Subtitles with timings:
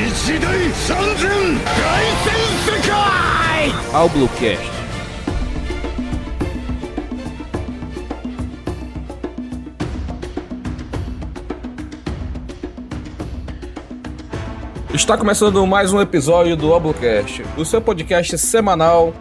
[0.00, 1.28] 一大三千
[1.64, 2.92] 大戦世界
[3.92, 4.76] ao Bluecast.
[14.94, 19.12] Está começando mais um episódio do Oblocast, o seu podcast semanal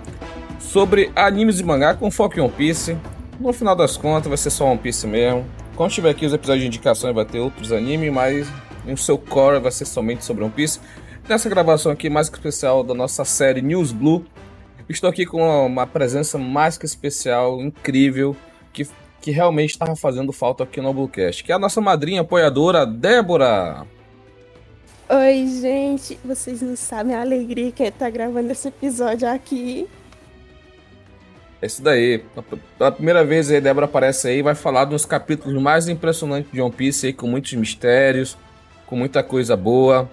[0.58, 2.98] sobre animes e mangá com foco em One Piece.
[3.40, 5.46] No final das contas, vai ser só One Piece mesmo.
[5.76, 8.48] Quando tiver aqui os episódios de indicações, vai ter outros animes, mas
[8.93, 10.81] o seu core vai ser somente sobre One Piece.
[11.29, 14.25] Nessa gravação aqui, mais que especial da nossa série News Blue,
[14.89, 18.37] estou aqui com uma presença mais que especial, incrível,
[18.73, 18.89] que,
[19.21, 23.87] que realmente estava fazendo falta aqui no Bluecast, que é a nossa madrinha apoiadora, Débora.
[25.09, 26.19] Oi, gente.
[26.25, 29.89] Vocês não sabem a alegria que é estar gravando esse episódio aqui.
[31.61, 32.25] É isso daí.
[32.79, 36.61] Pela primeira vez aí, Débora aparece aí e vai falar dos capítulos mais impressionantes de
[36.61, 38.37] One Piece aí, com muitos mistérios,
[38.91, 40.11] com muita coisa boa.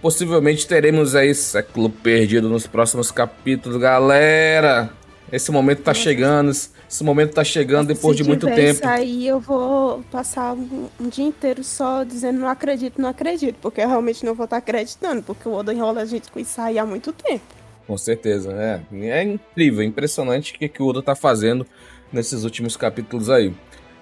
[0.00, 4.90] Possivelmente teremos aí século perdido nos próximos capítulos, galera.
[5.30, 8.72] Esse momento tá chegando, esse momento tá chegando depois de muito Se tempo.
[8.72, 13.56] Isso aí eu vou passar um, um dia inteiro só dizendo não acredito, não acredito,
[13.62, 16.60] porque eu realmente não vou estar acreditando, porque o Oda enrola a gente com isso
[16.60, 17.44] aí há muito tempo.
[17.86, 18.80] Com certeza, é.
[19.06, 21.66] É incrível, é impressionante o que, que o Oda tá fazendo
[22.12, 23.54] nesses últimos capítulos aí.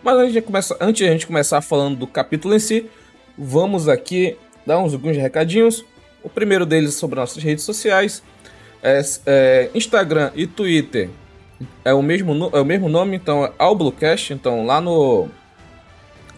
[0.02, 2.90] Mas antes de, começar, antes de a gente começar falando do capítulo em si,
[3.40, 5.82] vamos aqui dar uns alguns recadinhos.
[6.22, 8.22] O primeiro deles sobre nossas redes sociais.
[8.82, 11.08] É, é, Instagram e Twitter
[11.84, 14.34] é o mesmo, é o mesmo nome, então é Albluecast.
[14.34, 15.28] Então lá no,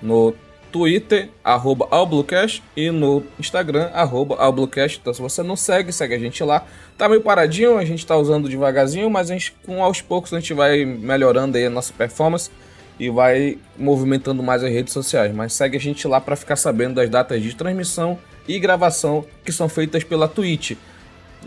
[0.01, 0.33] no
[0.71, 5.01] Twitter, arroba Albluecast, e no Instagram, arroba Albluecast.
[5.01, 6.65] Então se você não segue, segue a gente lá.
[6.97, 10.39] Tá meio paradinho, a gente tá usando devagarzinho, mas a gente, com aos poucos a
[10.39, 12.49] gente vai melhorando aí a nossa performance
[13.03, 15.35] e vai movimentando mais as redes sociais.
[15.35, 19.51] Mas segue a gente lá para ficar sabendo das datas de transmissão e gravação que
[19.51, 20.77] são feitas pela Twitch.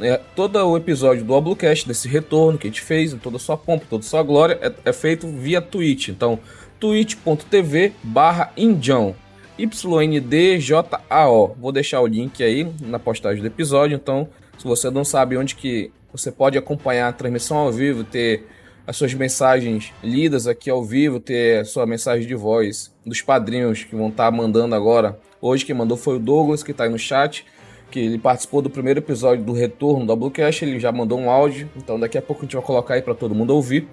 [0.02, 3.40] É, todo o episódio do Oblocast, desse retorno que a gente fez, em toda a
[3.40, 6.10] sua pompa, toda sua glória, é, é feito via Twitch.
[6.10, 6.38] Então,
[6.78, 9.16] twitch.tv barra Indião.
[9.58, 11.56] YNDJAO.
[11.58, 13.96] Vou deixar o link aí na postagem do episódio.
[13.96, 14.28] Então,
[14.58, 18.46] se você não sabe onde que você pode acompanhar a transmissão ao vivo, ter
[18.88, 23.96] as suas mensagens lidas aqui ao vivo, ter sua mensagem de voz dos padrinhos que
[23.96, 25.19] vão estar mandando agora.
[25.41, 27.46] Hoje quem mandou foi o Douglas, que está aí no chat,
[27.90, 31.69] que ele participou do primeiro episódio do retorno do Bluecast, ele já mandou um áudio,
[31.75, 33.88] então daqui a pouco a gente vai colocar aí para todo mundo ouvir,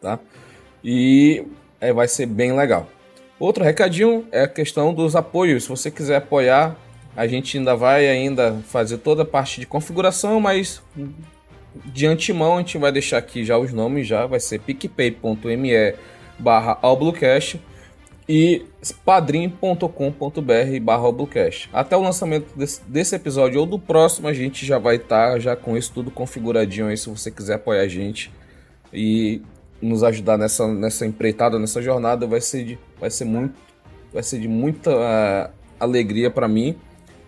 [0.00, 0.18] tá?
[0.82, 1.44] E
[1.80, 2.88] é, vai ser bem legal.
[3.38, 5.64] Outro recadinho é a questão dos apoios.
[5.64, 6.76] Se você quiser apoiar,
[7.14, 10.82] a gente ainda vai ainda fazer toda a parte de configuração, mas
[11.84, 15.94] de antemão a gente vai deixar aqui já os nomes já, vai ser picpay.me
[16.38, 17.60] barra Albluecast
[18.28, 18.64] e
[19.04, 21.08] padrim.com.br barra.
[21.72, 25.54] Até o lançamento desse, desse episódio ou do próximo a gente já vai estar já
[25.54, 28.32] com isso tudo configuradinho aí se você quiser apoiar a gente
[28.92, 29.40] e
[29.80, 33.54] nos ajudar nessa, nessa empreitada, nessa jornada, vai ser de, vai ser muito
[34.12, 36.76] vai ser de muita ah, alegria para mim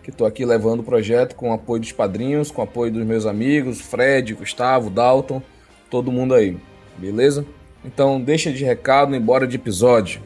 [0.09, 3.05] que estou aqui levando o projeto com o apoio dos padrinhos, com o apoio dos
[3.05, 5.41] meus amigos, Fred, Gustavo, Dalton,
[5.89, 6.57] todo mundo aí,
[6.97, 7.45] beleza?
[7.85, 10.21] Então deixa de recado, embora de episódio.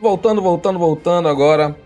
[0.00, 1.76] Voltando, voltando, voltando agora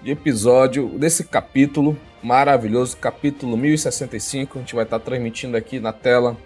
[0.00, 4.56] de episódio desse capítulo maravilhoso, capítulo 1065.
[4.56, 6.36] A gente vai estar transmitindo aqui na tela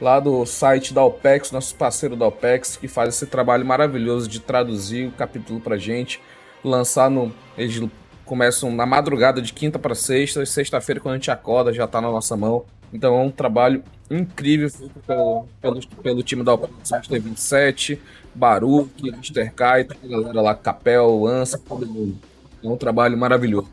[0.00, 4.40] lá do site da OPEX, nosso parceiro da OPEX, que faz esse trabalho maravilhoso de
[4.40, 6.20] traduzir o capítulo pra gente,
[6.64, 7.32] lançar no.
[7.56, 7.82] Eles
[8.24, 12.00] começam na madrugada de quinta para sexta, e sexta-feira, quando a gente acorda, já tá
[12.00, 12.64] na nossa mão.
[12.92, 18.00] Então é um trabalho incrível feito pelo, pelo, pelo time da OPEX, Master 27,
[18.34, 19.50] Baruch, Mr.
[19.50, 22.16] Kai, a galera lá, Capel, Ansa, todo mundo.
[22.62, 23.68] É um trabalho maravilhoso.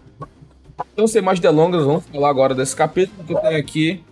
[0.94, 4.04] Então, sem mais delongas, vamos falar agora desse capítulo que eu tenho aqui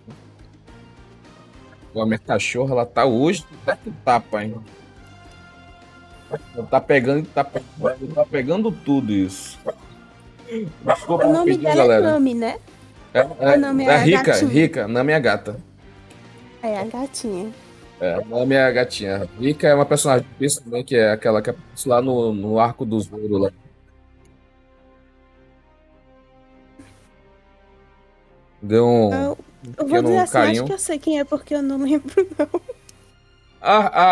[2.00, 4.54] a minha cachorra, ela tá hoje, tá que tapa, hein?
[6.54, 9.58] Ela tá pegando, tá pegando, tá pegando tudo isso.
[10.84, 12.08] Desculpa, o nome dela é galera.
[12.08, 12.58] é Nami, né?
[13.14, 14.50] É, é, o nome é, é rica, gatinha.
[14.50, 15.60] rica, Nami é gata.
[16.62, 17.52] É, a gatinha.
[18.00, 19.28] É, Nami é a gatinha.
[19.40, 22.84] Rica é uma personagem difícil também, que é aquela que aparece lá no, no arco
[22.84, 23.50] dos ouro lá.
[28.60, 29.14] Deu um.
[29.14, 29.38] Eu
[29.76, 30.52] eu vou dizer assim, carinho.
[30.52, 32.60] acho que eu sei quem é, porque eu não lembro, não.
[33.60, 34.02] A,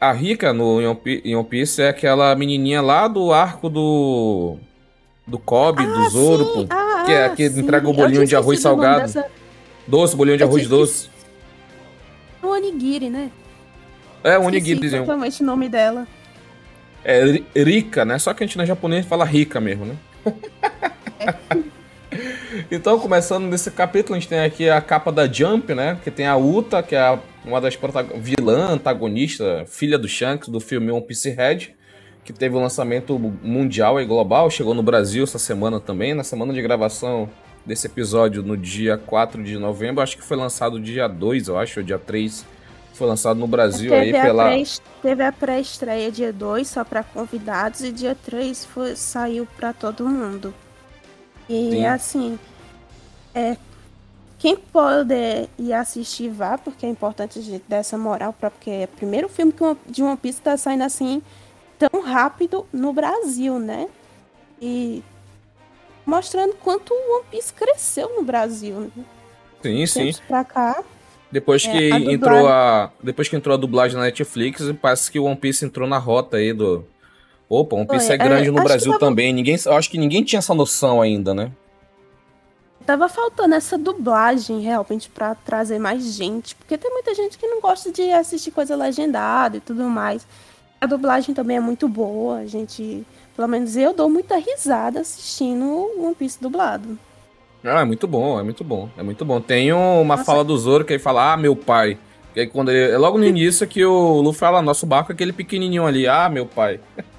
[0.00, 4.56] a, a Rika no One Piece é aquela menininha lá do arco do.
[5.26, 7.60] Do Kobe, ah, do Zoro, ah, que, é, que sim.
[7.60, 9.00] entrega o bolinho de arroz salgado.
[9.02, 9.26] Dessa...
[9.86, 11.08] Doce, bolinho de eu arroz doce.
[12.40, 13.32] O Onigiri, né?
[14.22, 14.86] É, o Onigiri.
[14.86, 16.06] Exatamente o nome dela.
[17.04, 18.18] É Rika, né?
[18.18, 19.96] Só que a gente na japonês fala Rika mesmo, né?
[21.18, 21.66] É.
[22.70, 25.98] então, começando nesse capítulo, a gente tem aqui a capa da Jump, né?
[26.02, 27.78] Que tem a Uta, que é uma das
[28.16, 31.74] vilã, antagonista, filha do Shanks, do filme One Piece Red,
[32.24, 36.24] que teve o um lançamento mundial e global, chegou no Brasil essa semana também, na
[36.24, 37.28] semana de gravação
[37.64, 41.80] desse episódio, no dia 4 de novembro, acho que foi lançado dia 2, eu acho,
[41.80, 42.44] ou dia 3,
[42.94, 44.50] foi lançado no Brasil teve aí pela...
[45.02, 50.04] teve a pré-estreia dia 2, só para convidados, e dia 3 foi, saiu para todo
[50.08, 50.54] mundo.
[51.48, 51.86] E Sim.
[51.86, 52.38] assim,
[53.34, 53.56] é,
[54.38, 55.14] quem pode
[55.58, 58.96] ir assistir, vá, porque é importante a gente dar essa moral, pra, porque é o
[58.96, 59.54] primeiro filme
[59.86, 61.22] de One Piece tá saindo assim
[61.78, 63.88] tão rápido no Brasil, né?
[64.60, 65.02] E
[66.04, 68.80] mostrando quanto o One Piece cresceu no Brasil.
[68.80, 69.04] Né?
[69.62, 70.12] Sim, sim.
[70.26, 70.82] Pra cá.
[71.30, 72.92] Depois é, que a entrou a.
[73.02, 76.36] Depois que entrou a dublagem na Netflix, parece que o One Piece entrou na rota
[76.36, 76.84] aí do.
[77.48, 79.06] Opa, One Piece Foi, é grande é, no Brasil tava...
[79.06, 79.32] também.
[79.32, 81.52] Ninguém, eu acho que ninguém tinha essa noção ainda, né?
[82.84, 87.60] Tava faltando essa dublagem realmente para trazer mais gente, porque tem muita gente que não
[87.60, 90.26] gosta de assistir coisa legendada e tudo mais.
[90.80, 93.04] A dublagem também é muito boa, a gente,
[93.34, 96.96] pelo menos eu dou muita risada assistindo One Piece dublado.
[97.64, 99.40] Ah, é muito bom, é muito bom, é muito bom.
[99.40, 100.24] Tem uma Nossa.
[100.24, 101.98] fala do Zoro que ele fala, ah, meu pai.
[102.36, 105.14] E aí quando ele, é logo no início que o Luffy fala, nosso barco é
[105.14, 106.78] aquele pequenininho ali, ah, meu pai.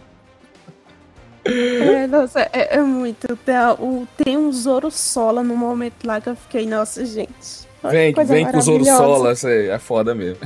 [1.47, 3.27] É, nossa, é, é muito.
[4.17, 7.67] Tem, um Zoro Sola no momento lá que eu fiquei, nossa, gente.
[7.83, 10.39] Vem, vem com o Zoro Sola, é foda mesmo.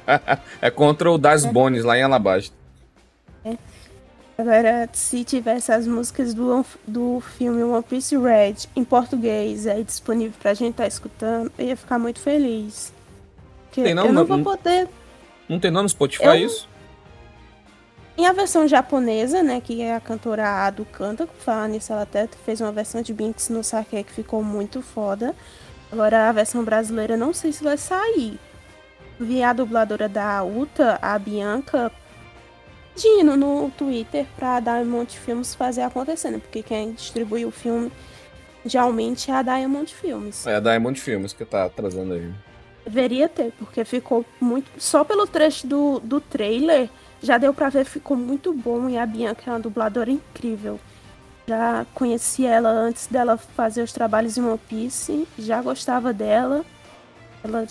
[0.60, 1.52] é contra o Das é.
[1.52, 2.54] Bones lá em Alabasta.
[3.44, 3.56] É.
[4.36, 10.34] Agora, se tivesse as músicas do, do filme One Piece Red em português aí disponível
[10.40, 12.92] pra gente estar tá escutando, eu ia ficar muito feliz.
[13.66, 14.88] Porque tem não, eu não, não vou poder.
[15.48, 16.68] Não tem não no Spotify eu, isso?
[18.22, 22.28] Em a versão japonesa, né, que é a cantora Ado canta, falar nisso, ela até
[22.44, 25.34] fez uma versão de Binks no Sake que ficou muito foda.
[25.90, 28.38] Agora a versão brasileira não sei se vai sair.
[29.18, 31.90] Vi a dubladora da Uta, a Bianca,
[32.94, 36.38] pedindo no Twitter pra Diamond Films fazer acontecer, né?
[36.38, 37.90] Porque quem distribui o filme
[38.64, 40.46] geralmente é a Diamond Films.
[40.46, 42.32] É a Diamond Films que tá trazendo aí.
[42.84, 44.68] Deveria ter, porque ficou muito.
[44.78, 46.88] Só pelo trecho do, do trailer
[47.22, 48.88] já deu pra ver, ficou muito bom.
[48.88, 50.80] E a Bianca é uma dubladora incrível.
[51.46, 55.26] Já conheci ela antes dela fazer os trabalhos em One Piece.
[55.38, 56.64] Já gostava dela.
[57.44, 57.66] Ela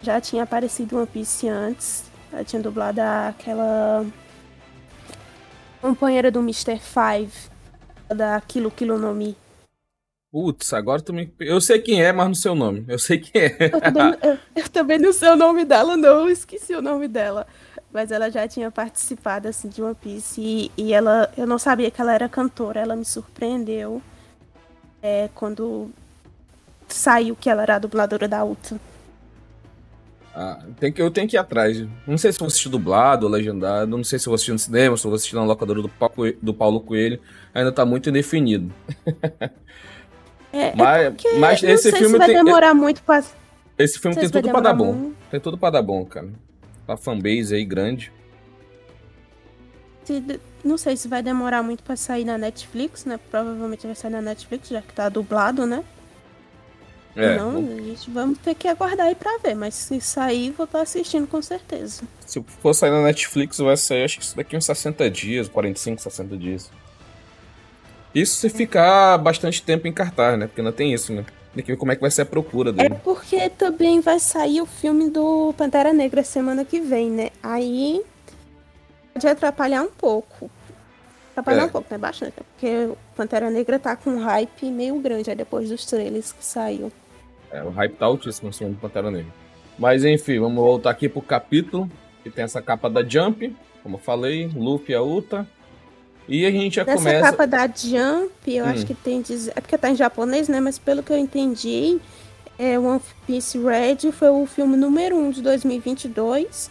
[0.00, 2.04] já tinha aparecido em One Piece antes.
[2.32, 4.06] Ela tinha dublado aquela
[5.80, 6.78] companheira do Mr.
[6.78, 7.32] Five,
[8.08, 9.36] da Kilo Kilo no Mi.
[10.34, 11.32] Putz, agora tu me.
[11.38, 12.84] Eu sei quem é, mas não sei o nome.
[12.88, 13.70] Eu sei quem é.
[13.72, 16.22] Eu também, eu, eu também não sei o nome dela, não.
[16.22, 17.46] Eu esqueci o nome dela
[17.92, 21.92] mas ela já tinha participado assim de One Piece e, e ela eu não sabia
[21.92, 24.02] que ela era cantora ela me surpreendeu
[25.00, 25.88] é, quando
[26.88, 28.80] saiu que ela era a dubladora da Uta
[30.34, 31.86] ah, tem que, eu tenho que ir atrás.
[32.04, 33.88] Não sei se vou assistir dublado ou legendado.
[33.88, 35.88] Não sei se vou assistir no cinema, se vou assistir na locadora do,
[36.42, 37.20] do Paulo Coelho.
[37.54, 38.74] Ainda tá muito indefinido.
[40.54, 43.22] É, é mas, é mas esse filme vai tem, demorar muito pra.
[43.76, 44.92] Esse filme tem tudo pra dar bom.
[44.92, 45.16] Muito.
[45.30, 46.28] Tem tudo pra dar bom, cara
[46.86, 48.12] a fanbase aí grande.
[50.62, 53.18] Não sei se vai demorar muito para sair na Netflix, né?
[53.30, 55.82] Provavelmente vai sair na Netflix, já que tá dublado, né?
[57.16, 60.64] É, não, a gente vamos ter que aguardar aí pra ver, mas se sair, vou
[60.64, 62.02] estar assistindo com certeza.
[62.26, 66.36] Se for sair na Netflix, vai sair acho que daqui uns 60 dias, 45, 60
[66.36, 66.70] dias.
[68.14, 70.46] Isso se ficar bastante tempo em cartaz, né?
[70.46, 71.24] Porque ainda tem isso, né?
[71.54, 72.94] Tem que ver como é que vai ser a procura dele.
[72.94, 77.30] É porque também vai sair o filme do Pantera Negra semana que vem, né?
[77.42, 78.02] Aí
[79.12, 80.50] pode atrapalhar um pouco.
[81.32, 81.64] Atrapalhar é.
[81.66, 81.98] um pouco, né?
[81.98, 82.34] Bastante.
[82.34, 86.44] Porque o Pantera Negra tá com um hype meio grande aí depois dos trailers que
[86.44, 86.92] saiu.
[87.52, 89.32] É, o hype tá altíssimo em do Pantera Negra.
[89.78, 91.90] Mas enfim, vamos voltar aqui pro capítulo.
[92.22, 95.46] Que tem essa capa da Jump, como eu falei, Luffy e a Uta.
[96.28, 97.18] E a gente já Nessa começa.
[97.18, 98.68] Nessa capa da Jump, eu hum.
[98.68, 99.22] acho que tem.
[99.54, 100.60] É porque tá em japonês, né?
[100.60, 101.98] Mas pelo que eu entendi,
[102.58, 106.70] é One Piece Red foi o filme número 1 um de 2022.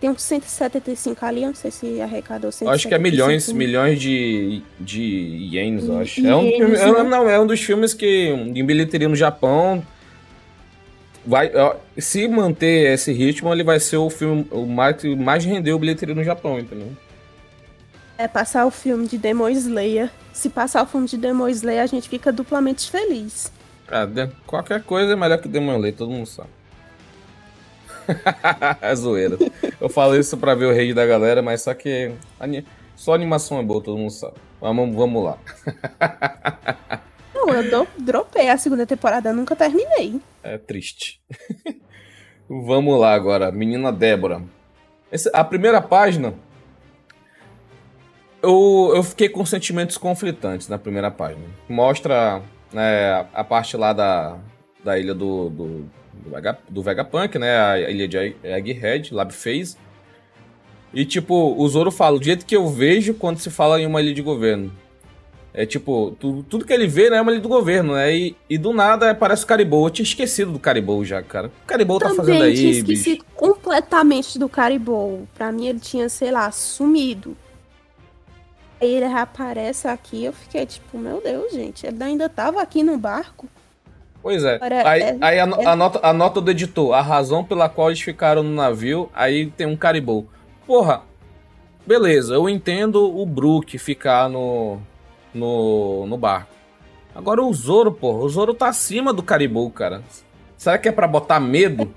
[0.00, 2.70] Tem uns 175 ali, eu não sei se arrecadou 175.
[2.70, 5.02] Acho que é milhões, milhões de, de
[5.50, 6.26] ienes, eu acho.
[6.26, 7.02] É um, filme, é né?
[7.04, 9.82] não, é um dos filmes que, em bilheteria no Japão,
[11.24, 11.50] vai,
[11.96, 16.22] se manter esse ritmo, ele vai ser o filme o mais, mais rendeu bilheteria no
[16.22, 16.88] Japão, entendeu?
[18.18, 20.10] É passar o filme de Demon Slayer.
[20.32, 23.52] Se passar o filme de Demon Slayer, a gente fica duplamente feliz.
[23.88, 26.50] É, qualquer coisa é melhor que Demon Slayer, todo mundo sabe.
[28.82, 29.38] é zoeira.
[29.80, 32.12] Eu falo isso pra ver o rei da galera, mas só que.
[32.96, 34.34] Só animação é boa, todo mundo sabe.
[34.60, 35.38] Vamos, vamos lá.
[37.32, 40.20] Não, eu do, dropei a segunda temporada, nunca terminei.
[40.42, 41.20] É triste.
[42.50, 44.42] vamos lá agora, menina Débora.
[45.12, 46.34] Esse, a primeira página.
[48.42, 51.44] Eu, eu fiquei com sentimentos conflitantes na primeira página.
[51.68, 52.42] Mostra
[52.72, 54.36] né, a parte lá da,
[54.84, 57.58] da ilha do, do do, Vega, do Vegapunk, né?
[57.58, 59.76] A ilha de Egghead, Lab Phase.
[60.92, 64.00] E, tipo, o Zoro fala, o jeito que eu vejo quando se fala em uma
[64.00, 64.72] ilha de governo.
[65.52, 68.14] É tipo, tudo, tudo que ele vê né, é uma ilha do governo, né?
[68.14, 69.86] E, e do nada parece o Caribou.
[69.86, 71.48] Eu tinha esquecido do Caribou já, cara.
[71.48, 73.34] O Caribou tá fazendo aí, tinha esquecido bicho.
[73.34, 75.26] completamente do Caribou.
[75.34, 77.36] Pra mim ele tinha, sei lá, sumido.
[78.80, 82.96] Aí ele reaparece aqui, eu fiquei tipo, meu Deus, gente, ele ainda tava aqui no
[82.96, 83.48] barco.
[84.22, 84.58] Pois é.
[84.84, 85.66] aí, é, aí a, é...
[85.66, 89.50] a, nota, a nota do editor, a razão pela qual eles ficaram no navio, aí
[89.50, 90.26] tem um caribou.
[90.66, 91.02] Porra,
[91.86, 94.78] beleza, eu entendo o Brook ficar no,
[95.34, 96.52] no, no barco.
[97.14, 100.02] Agora o Zoro, porra, o Zoro tá acima do caribou, cara.
[100.56, 101.92] Será que é para botar medo?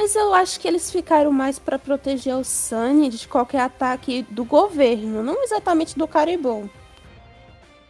[0.00, 4.44] Mas eu acho que eles ficaram mais para proteger o Sunny de qualquer ataque do
[4.44, 6.70] governo, não exatamente do caribou.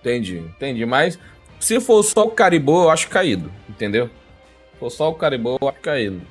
[0.00, 0.86] Entendi, entendi.
[0.86, 1.18] Mas
[1.60, 4.06] se for só o Caribou, eu acho caído, entendeu?
[4.72, 6.22] Se for só o Caribou, eu acho caído.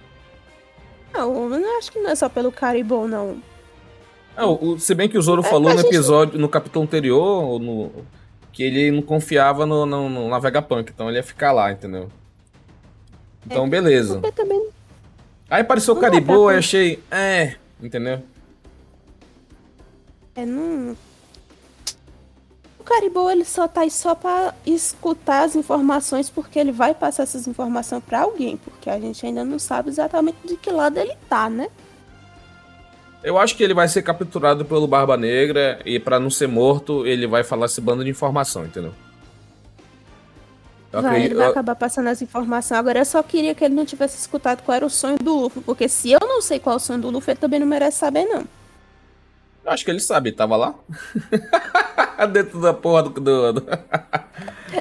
[1.14, 3.38] Não, eu não acho que não é só pelo Caribou, não.
[4.36, 7.92] não se bem que o Zoro é, falou no episódio, no capítulo anterior, no,
[8.52, 12.10] que ele não confiava no, no, no, na Vegapunk, então ele ia ficar lá, entendeu?
[13.46, 14.20] Então, é, beleza.
[14.36, 14.76] Também...
[15.50, 18.22] Aí apareceu o Caribou, aí achei, é, entendeu?
[20.36, 20.96] É, não,
[22.88, 27.46] Caribou ele só tá aí só para escutar as informações porque ele vai passar essas
[27.46, 31.50] informações para alguém, porque a gente ainda não sabe exatamente de que lado ele tá,
[31.50, 31.68] né?
[33.22, 37.06] Eu acho que ele vai ser capturado pelo Barba Negra e para não ser morto,
[37.06, 38.94] ele vai falar esse bando de informação, entendeu?
[40.92, 41.32] Eu vai, acredito...
[41.32, 42.78] ele vai acabar passando as informações.
[42.78, 45.62] Agora eu só queria que ele não tivesse escutado qual era o sonho do Luffy,
[45.62, 47.98] porque se eu não sei qual é o sonho do Luffy, ele também não merece
[47.98, 48.46] saber, não.
[49.66, 50.76] Eu acho que ele sabe, tava lá.
[52.32, 53.66] dentro da porra do, do, do...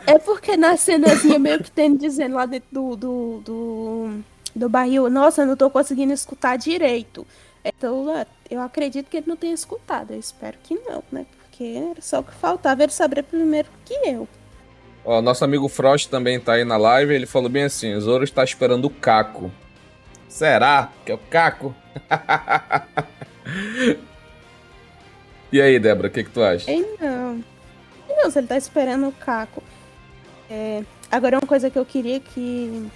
[0.06, 4.18] É porque na cenazinha meio que tem dizendo lá dentro do, do, do,
[4.54, 7.26] do barril, nossa, eu não tô conseguindo escutar direito.
[7.64, 8.06] Então
[8.48, 10.12] eu acredito que ele não tenha escutado.
[10.12, 11.26] Eu espero que não, né?
[11.40, 14.28] Porque era só o que faltava ele saber primeiro que eu.
[15.06, 17.14] Ó, nosso amigo Frost também tá aí na live.
[17.14, 19.50] Ele falou bem assim: o Zoro está esperando o Caco.
[20.28, 21.74] Será que é o Caco?
[25.52, 26.70] E aí, Débora, o que, que tu acha?
[26.70, 27.42] Ei, não.
[28.08, 29.62] Não, se ele tá esperando o Caco.
[30.50, 30.82] É...
[31.10, 32.90] Agora, uma coisa que eu queria que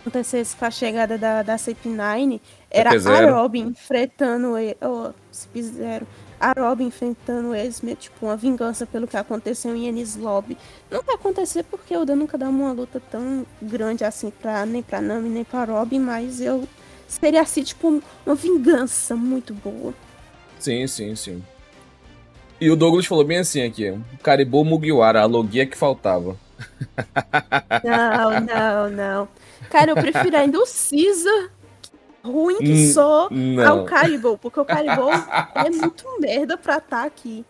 [0.00, 4.76] acontecesse com a chegada da, da CP9 era a Robin enfrentando ele.
[4.82, 6.02] Oh, CP0.
[6.42, 10.58] A Robin enfrentando eles, meio tipo uma vingança pelo que aconteceu em Ennis Lobby.
[10.90, 14.82] Não vai acontecer porque o Oda nunca dá uma luta tão grande assim pra, nem
[14.82, 16.66] pra Nami, nem pra Robin, mas eu
[17.06, 19.94] seria assim, tipo, uma vingança muito boa.
[20.58, 21.44] Sim, sim, sim.
[22.60, 26.36] E o Douglas falou bem assim aqui: Caribou Mugiwara, a logia que faltava.
[27.84, 29.28] Não, não, não.
[29.70, 31.50] Cara, eu prefiro ainda o Caesar
[32.22, 33.66] ruim que hum, só não.
[33.66, 35.10] ao Caribou, porque o Caribou
[35.54, 37.44] é muito merda pra estar tá aqui.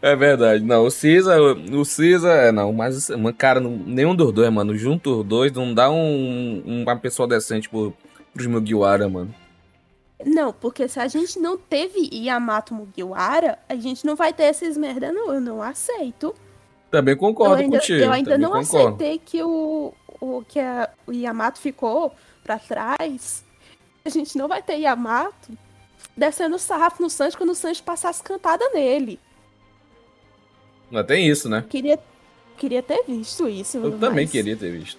[0.00, 4.50] É verdade, não, o Caesar, o Caesar, é não, mas, uma cara, nenhum dos dois,
[4.50, 7.92] mano, junto os dois, não dá um, uma pessoa decente pro,
[8.32, 9.34] pros Mugiwara, mano.
[10.24, 14.76] Não, porque se a gente não teve Yamato Mugiwara, a gente não vai ter esses
[14.76, 15.32] merda, não.
[15.32, 16.34] Eu não aceito.
[16.90, 18.00] Também concordo eu ainda, contigo.
[18.00, 18.96] Eu ainda não concordo.
[18.96, 22.12] aceitei que o, o que a, o Yamato ficou
[22.48, 23.44] para trás.
[24.04, 25.52] A gente não vai ter Yamato
[26.16, 29.20] descendo sarrafo no Sanji quando o Sanji passasse cantada nele.
[30.90, 31.62] Não tem isso, né?
[31.68, 31.98] Queria,
[32.56, 33.76] queria ter visto isso.
[33.76, 34.98] Eu também queria ter visto.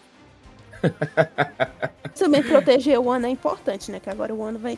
[2.15, 3.99] Também proteger o Ano é importante, né?
[3.99, 4.77] Que agora o Ano vai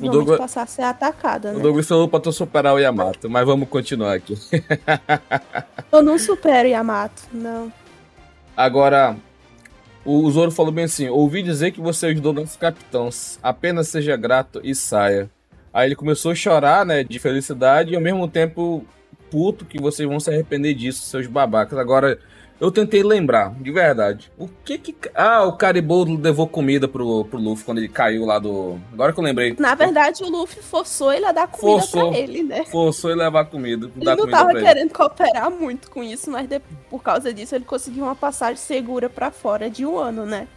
[0.00, 1.58] o Douglas passar a ser atacada, né?
[1.58, 4.38] O Douglas falou pra tu superar o Yamato, mas vamos continuar aqui.
[5.90, 7.72] Eu não supero o Yamato, não.
[8.56, 9.16] Agora,
[10.08, 13.10] O Zoro falou bem assim: ouvi dizer que você ajudou nosso capitão.
[13.42, 15.28] Apenas seja grato e saia.
[15.74, 18.86] Aí ele começou a chorar, né, de felicidade e ao mesmo tempo
[19.30, 21.76] puto que vocês vão se arrepender disso, seus babacas.
[21.76, 22.20] Agora,
[22.58, 24.32] eu tentei lembrar, de verdade.
[24.38, 24.96] O que que.
[25.14, 28.78] Ah, o Caribou levou comida pro, pro Luffy quando ele caiu lá do.
[28.92, 29.54] Agora que eu lembrei.
[29.58, 32.64] Na verdade, o Luffy forçou ele a dar comida forçou, pra ele, né?
[32.64, 33.90] Forçou ele a levar comida.
[33.94, 34.90] Ele não tava querendo ele.
[34.90, 36.60] cooperar muito com isso, mas de...
[36.88, 40.48] por causa disso ele conseguiu uma passagem segura para fora de um ano, né?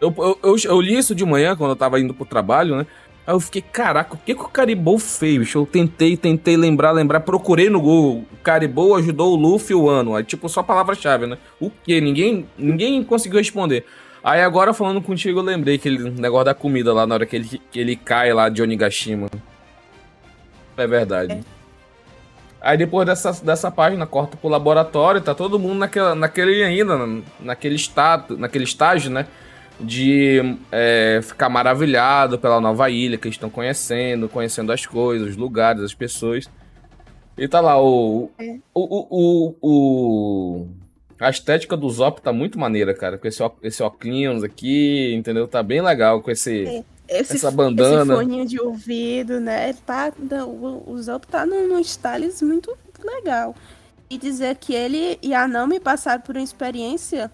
[0.00, 2.86] Eu, eu, eu, eu, li isso de manhã, quando eu tava indo pro trabalho, né?
[3.26, 5.54] Aí eu fiquei, caraca, o que, que o Caribou fez?
[5.54, 8.26] Eu tentei, tentei lembrar, lembrar, procurei no Google.
[8.32, 10.14] O Caribou ajudou o Luffy o ano.
[10.14, 11.38] Aí, tipo, só palavra-chave, né?
[11.58, 12.00] O quê?
[12.00, 13.86] Ninguém, ninguém conseguiu responder.
[14.22, 17.60] Aí agora, falando contigo, eu lembrei aquele negócio da comida lá na hora que ele,
[17.70, 19.28] que ele cai lá de Onigashima.
[20.76, 21.32] É verdade.
[21.32, 21.40] É.
[22.60, 26.98] Aí depois dessa, dessa página, corta pro laboratório, tá todo mundo naquela, naquele ainda,
[27.38, 29.26] naquele estado, naquele estágio, né?
[29.80, 35.36] De é, ficar maravilhado pela nova ilha que eles estão conhecendo, conhecendo as coisas, os
[35.36, 36.48] lugares, as pessoas.
[37.36, 38.30] E tá lá, o.
[38.38, 38.58] É.
[38.72, 40.68] O, o, o,
[41.18, 43.18] a estética do Zop tá muito maneira, cara.
[43.18, 45.48] Com esse, esse óculos aqui, entendeu?
[45.48, 46.64] Tá bem legal com esse.
[46.64, 46.84] É.
[47.06, 48.14] Esse, essa bandana.
[48.14, 49.74] Esse fone de ouvido, né?
[49.84, 50.12] Tá,
[50.46, 53.54] o, o Zop tá num, num styles muito legal.
[54.08, 57.30] E dizer que ele e a Nami passaram por uma experiência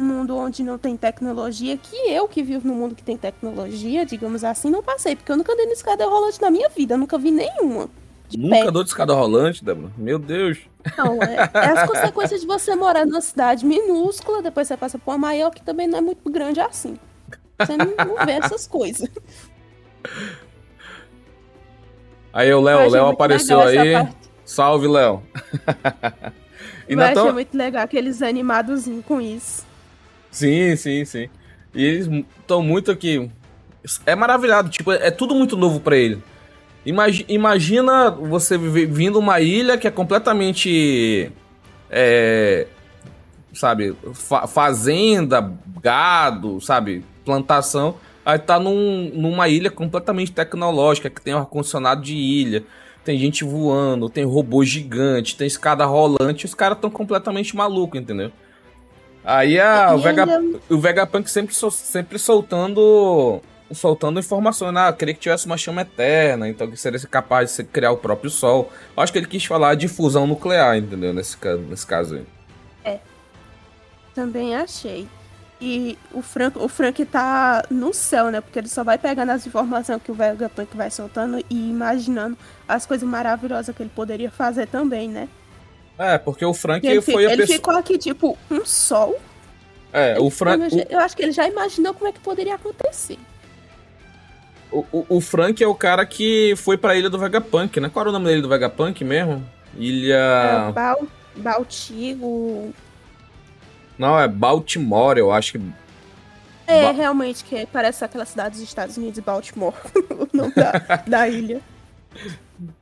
[0.00, 4.44] mundo onde não tem tecnologia, que eu que vivo no mundo que tem tecnologia, digamos
[4.44, 7.30] assim, não passei, porque eu nunca andei de escada rolante na minha vida, nunca vi
[7.30, 7.88] nenhuma.
[8.36, 8.70] Nunca pé.
[8.70, 9.92] dou de escada rolante, Débora?
[9.96, 10.58] Meu Deus.
[10.96, 15.10] Não, é, é, as consequências de você morar numa cidade minúscula, depois você passa por
[15.10, 16.96] uma maior que também não é muito grande assim.
[17.58, 19.08] Você não, não vê essas coisas.
[22.32, 24.08] Aí o Léo, o Léo apareceu aí.
[24.44, 25.22] Salve, Léo.
[26.88, 29.66] Eu achei muito legal aqueles animados com isso.
[30.30, 31.28] Sim, sim, sim.
[31.74, 32.08] E eles
[32.40, 33.30] estão muito aqui.
[34.06, 36.22] É maravilhado, tipo, é tudo muito novo para ele.
[37.28, 41.30] Imagina você vindo uma ilha que é completamente.
[41.90, 42.66] É,
[43.52, 47.96] sabe, fa fazenda, gado, sabe, plantação.
[48.24, 52.64] Aí tá num, numa ilha completamente tecnológica, que tem ar-condicionado de ilha,
[53.04, 58.30] tem gente voando, tem robô gigante, tem escada rolante, os caras estão completamente malucos, entendeu?
[59.24, 60.26] Aí a, o, Vega,
[60.68, 66.68] o Vegapunk sempre, sempre soltando soltando informações, ah, queria que tivesse uma chama eterna, então
[66.68, 68.72] que seria capaz de criar o próprio Sol.
[68.96, 71.12] Acho que ele quis falar de fusão nuclear, entendeu?
[71.12, 71.36] Nesse,
[71.68, 72.26] nesse caso aí.
[72.84, 72.98] É.
[74.14, 75.06] Também achei.
[75.60, 78.40] E o Frank, o Frank tá no céu, né?
[78.40, 82.86] Porque ele só vai pegando as informações que o Vegapunk vai soltando e imaginando as
[82.86, 85.28] coisas maravilhosas que ele poderia fazer também, né?
[86.00, 87.56] É, porque o Frank ele foi a Ele pessoa...
[87.56, 89.20] ficou aqui, tipo, um sol.
[89.92, 90.86] É, o Frank...
[90.88, 93.18] Eu acho que ele já imaginou como é que poderia acontecer.
[94.72, 97.90] O, o, o Frank é o cara que foi pra ilha do Vegapunk, né?
[97.90, 99.46] Qual era o nome dele do Vegapunk mesmo?
[99.76, 100.68] Ilha...
[100.70, 101.06] É, Bal...
[101.36, 102.72] Baltigo...
[103.98, 105.60] Não, é Baltimore, eu acho que...
[106.66, 106.92] É, ba...
[106.92, 111.60] realmente, que parece aquela cidade dos Estados Unidos, Baltimore, o nome da, da ilha.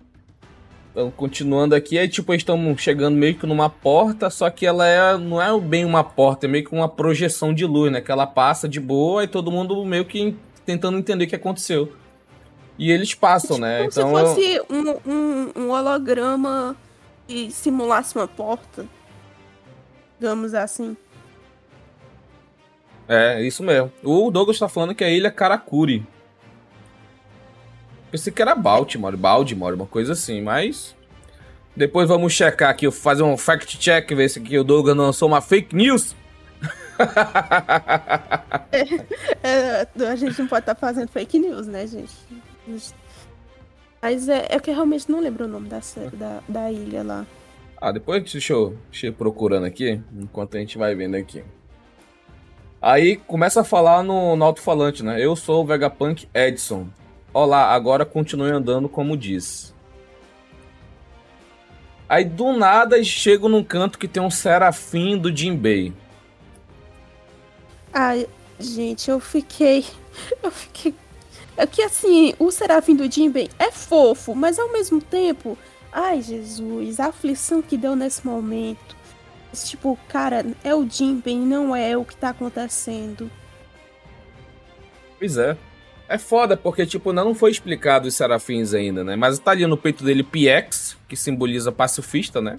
[1.16, 5.16] Continuando aqui, aí tipo, eles estão chegando meio que numa porta, só que ela é,
[5.16, 8.00] não é bem uma porta, é meio que uma projeção de luz, né?
[8.00, 11.92] Que ela passa de boa e todo mundo meio que tentando entender o que aconteceu.
[12.78, 13.88] E eles passam, tipo, né?
[13.92, 16.76] Como então, se fosse um, um, um holograma
[17.26, 18.87] que simulasse uma porta.
[20.18, 20.96] Digamos assim.
[23.08, 23.90] É, isso mesmo.
[24.02, 26.06] O Douglas tá falando que é a ilha Karakuri.
[28.11, 30.97] Pensei que era Baltimore, Baltimore, uma coisa assim, mas.
[31.77, 35.40] Depois vamos checar aqui, fazer um fact check, ver se aqui o Douglas lançou uma
[35.40, 36.16] fake news.
[38.73, 38.83] é,
[39.44, 42.12] é, a gente não pode estar tá fazendo fake news, né, gente?
[44.03, 45.81] Mas é, é que eu realmente não lembro o nome da,
[46.12, 47.27] da, da ilha lá.
[47.81, 51.44] Ah, depois deixa eu, deixa eu procurando aqui, enquanto a gente vai vendo aqui.
[52.83, 55.25] Aí começa a falar no, no alto-falante, né?
[55.25, 56.88] Eu sou o Vegapunk Edson.
[57.32, 59.74] Olá, agora continue andando como diz.
[62.08, 65.92] Aí do nada chego num canto que tem um serafim do Jinbei.
[67.92, 68.26] Ai,
[68.58, 69.84] gente, eu fiquei.
[70.42, 70.94] Eu fiquei.
[71.56, 75.56] É que assim, o serafim do Jinbei é fofo, mas ao mesmo tempo.
[75.92, 78.96] Ai, Jesus, a aflição que deu nesse momento.
[79.52, 83.30] Tipo, cara, é o Jinbei, não é o que tá acontecendo.
[85.18, 85.56] Pois é.
[86.09, 89.14] É foda, porque, tipo, não foi explicado os serafins ainda, né?
[89.14, 92.59] Mas tá ali no peito dele PX, que simboliza pacifista, né?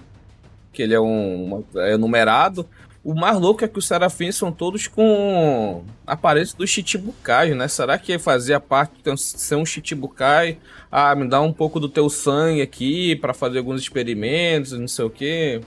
[0.72, 1.64] Que ele é um.
[1.74, 2.64] é numerado.
[3.02, 7.66] o mais louco é que os serafins são todos com aparência dos Chichibukai, né?
[7.66, 10.58] Será que fazia parte de ser um Chichibukai?
[10.90, 15.04] Ah, me dá um pouco do teu sangue aqui para fazer alguns experimentos, não sei
[15.04, 15.60] o quê.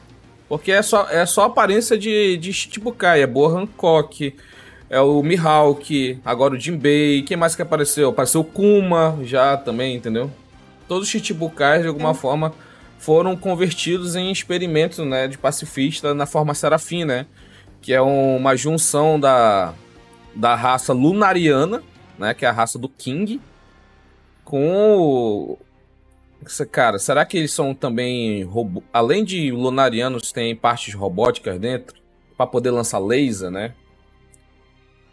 [0.47, 3.21] Porque é só, é só aparência de, de Chichibukai.
[3.21, 4.33] É Boa Hancock,
[4.89, 7.23] é o Mihawk, agora o Jinbei.
[7.23, 8.09] Quem mais que apareceu?
[8.09, 10.29] Apareceu o Kuma já também, entendeu?
[10.87, 12.13] Todos os Chichibukais, de alguma é.
[12.13, 12.53] forma
[12.99, 17.25] foram convertidos em experimentos né, de pacifista na forma serafim, né?
[17.81, 19.73] Que é uma junção da,
[20.33, 21.83] da raça lunariana,
[22.17, 22.33] né?
[22.33, 23.41] Que é a raça do King,
[24.45, 25.57] com
[26.71, 28.83] Cara, será que eles são também robô...
[28.91, 31.95] além de lunarianos tem partes robóticas dentro
[32.35, 33.73] para poder lançar laser, né?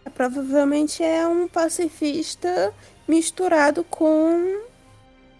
[0.04, 2.72] É, provavelmente é um pacifista
[3.06, 4.60] misturado com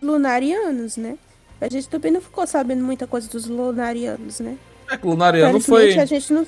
[0.02, 1.18] lunarianos, né?
[1.60, 4.56] A gente também não ficou sabendo muita coisa dos lunarianos, né?
[4.90, 5.98] É que o lunariano foi.
[5.98, 6.46] A gente não.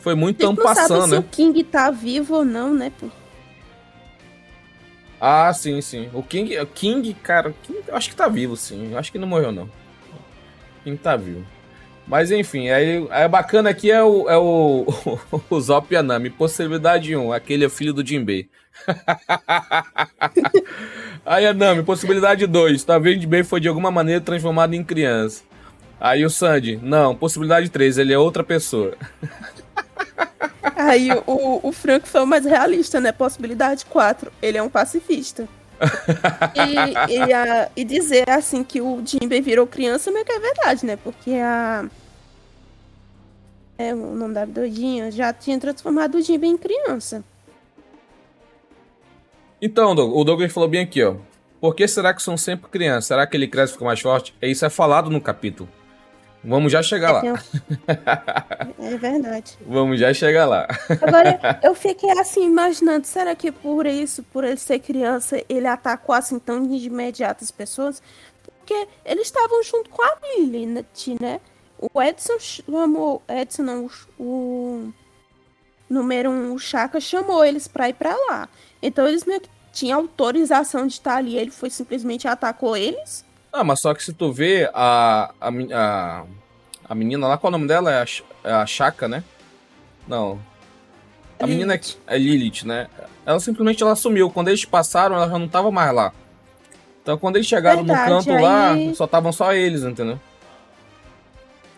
[0.00, 1.16] Foi muito tão passando, né?
[1.16, 2.90] Se o King tá vivo ou não, né?
[5.20, 6.08] Ah, sim, sim.
[6.14, 8.96] O King, o King cara, King, eu acho que tá vivo, sim.
[8.96, 9.64] Acho que não morreu, não.
[9.64, 11.44] O King tá vivo.
[12.10, 14.84] Mas enfim, aí, aí bacana aqui é o, é o,
[15.48, 16.28] o Zop Yanami.
[16.28, 18.48] Possibilidade 1, aquele é o filho do Jinbei.
[21.24, 22.82] Aí a Nami, possibilidade 2.
[22.82, 25.44] Talvez bem foi de alguma maneira transformado em criança.
[26.00, 28.96] Aí o Sandy, não, possibilidade 3, ele é outra pessoa.
[30.74, 33.12] Aí o, o Franco foi o mais realista, né?
[33.12, 35.46] Possibilidade 4, ele é um pacifista.
[36.54, 40.84] e, e, a, e, dizer assim que o Jinbei virou criança meio que é verdade,
[40.84, 40.96] né?
[40.96, 41.84] Porque a.
[43.80, 47.24] É, o nome da doidinha já tinha transformado o Jinbei em criança.
[49.62, 51.16] Então, o Douglas falou bem aqui, ó.
[51.58, 53.06] Por que será que são sempre crianças?
[53.06, 54.34] Será que ele cresce e fica mais forte?
[54.42, 55.66] Isso é falado no capítulo.
[56.44, 57.22] Vamos já chegar lá.
[58.78, 59.58] É verdade.
[59.66, 60.68] Vamos já chegar lá.
[61.00, 66.14] Agora, eu fiquei assim imaginando, será que por isso, por ele ser criança, ele atacou
[66.14, 68.02] assim tão de imediato as pessoas?
[68.42, 71.40] Porque eles estavam junto com a Lilith, né?
[71.80, 74.92] O Edson chamou, Edson não, o
[75.88, 78.48] número um, o Chaka chamou eles pra ir pra lá.
[78.82, 83.24] Então eles meio que tinham autorização de estar ali, ele foi simplesmente atacou eles.
[83.50, 86.24] Ah, mas só que se tu vê a, a, a,
[86.86, 87.90] a menina lá, qual é o nome dela?
[87.90, 88.06] É a,
[88.44, 89.24] é a Chaka, né?
[90.06, 90.38] Não.
[91.38, 91.56] A Lilith.
[91.56, 92.88] menina é, é Lilith, né?
[93.24, 94.30] Ela simplesmente ela sumiu.
[94.30, 96.12] Quando eles passaram, ela já não tava mais lá.
[97.02, 98.42] Então quando eles chegaram Verdade, no canto aí...
[98.42, 100.20] lá, só estavam só eles, entendeu?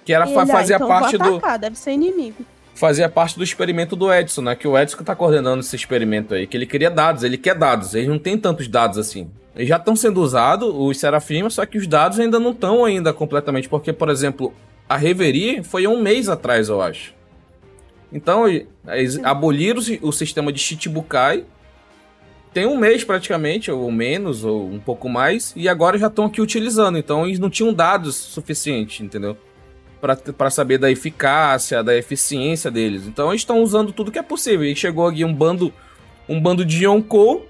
[0.05, 1.61] Que era Ele, fazia então parte atacar, do.
[1.61, 4.57] Deve ser inimigo fazia parte do experimento do Edson, né?
[4.57, 7.55] Que o Edson que tá coordenando esse experimento aí, que ele queria dados, ele quer
[7.55, 9.31] dados, ele não tem tantos dados assim.
[9.55, 13.13] Eles já estão sendo usados, os Serafim, só que os dados ainda não estão ainda
[13.13, 14.53] completamente, porque, por exemplo,
[14.89, 17.15] a Reverie foi um mês atrás, eu acho.
[18.11, 21.45] Então, eles aboliram o sistema de Chichibukai,
[22.53, 26.41] tem um mês praticamente, ou menos, ou um pouco mais, e agora já estão aqui
[26.41, 29.37] utilizando, então eles não tinham dados suficientes, entendeu?
[30.37, 33.07] Para saber da eficácia, da eficiência deles.
[33.07, 34.65] Então eles estão usando tudo que é possível.
[34.65, 35.73] E chegou aqui um bando
[36.29, 37.47] um bando de Yonkou.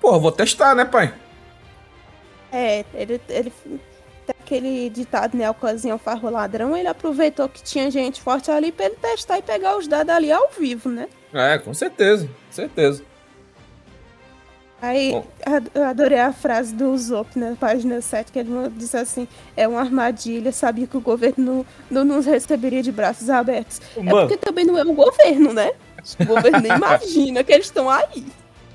[0.00, 1.12] Pô, vou testar, né, pai?
[2.52, 3.52] É, ele, ele
[4.28, 8.86] aquele ditado, né, o cozinho farro ladrão, ele aproveitou que tinha gente forte ali para
[8.86, 11.08] ele testar e pegar os dados ali ao vivo, né?
[11.32, 13.02] É, com certeza, com certeza.
[14.80, 15.12] Aí,
[15.74, 19.80] eu adorei a frase do Zop na página 7, que ele disse assim: é uma
[19.80, 23.80] armadilha, sabia que o governo não, não nos receberia de braços abertos.
[23.96, 24.18] É Mano.
[24.18, 25.72] É porque também não é um governo, né?
[26.20, 28.24] O governo nem imagina que eles estão aí.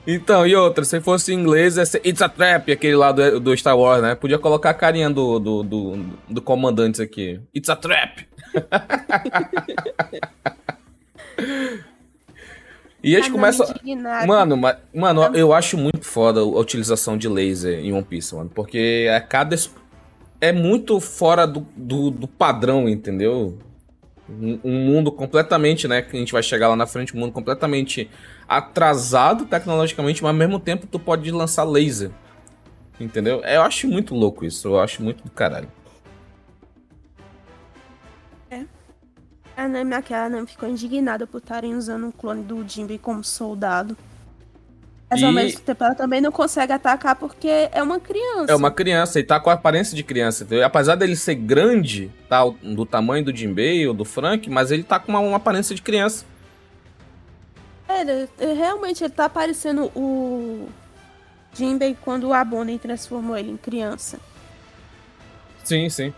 [0.06, 3.56] Então, e outra, se fosse em inglês, é It's a Trap, aquele lá do, do
[3.56, 4.16] Star Wars, né?
[4.16, 7.39] Podia colocar a carinha do, do, do, do comandante aqui.
[7.56, 8.28] It's a Trap!
[13.04, 13.68] E eles ah, começam.
[14.26, 14.58] Mano,
[14.94, 18.50] mano, eu acho muito foda a utilização de laser em One Piece, mano.
[18.50, 19.56] Porque é cada.
[20.39, 23.58] É muito fora do, do, do padrão, entendeu?
[24.30, 26.02] Um, um, mundo completamente, né?
[26.02, 28.10] Que a gente vai chegar lá na frente, um mundo completamente
[28.48, 32.10] atrasado tecnologicamente, mas ao mesmo tempo tu pode lançar laser.
[33.00, 33.42] Entendeu?
[33.44, 34.70] Eu acho muito louco isso.
[34.70, 35.68] Eu acho muito do caralho.
[39.56, 43.96] A Nami, aquela Nami ficou indignada por estarem usando um clone do Jinbe como soldado.
[45.10, 45.26] Mas e...
[45.26, 48.52] ao mesmo tempo ela também não consegue atacar porque é uma criança.
[48.52, 50.44] É uma criança e tá com a aparência de criança.
[50.44, 50.66] Entendeu?
[50.66, 55.00] Apesar dele ser grande, tá, do tamanho do Jinbei ou do Frank, mas ele tá
[55.00, 56.26] com uma, uma aparência de criança.
[57.88, 60.68] É, realmente ele tá parecendo o
[61.54, 64.18] Jinbei quando o Abonen transformou ele em criança.
[65.63, 66.13] Sim, sim.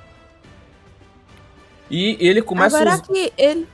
[1.89, 2.99] E ele começa Agora a...
[2.99, 3.67] que ele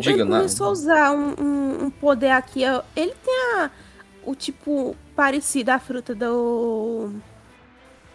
[0.00, 2.62] Diga, ele começou a usar um, um, um, poder aqui.
[2.96, 3.70] Ele tem a,
[4.24, 7.12] o tipo parecido à fruta do.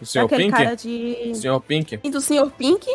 [0.00, 0.28] Do Sr.
[0.28, 0.50] Pink?
[0.50, 1.32] cara de.
[1.34, 1.60] Sr.
[1.66, 2.00] Pink?
[2.02, 2.50] E do Sr.
[2.50, 2.86] Pink?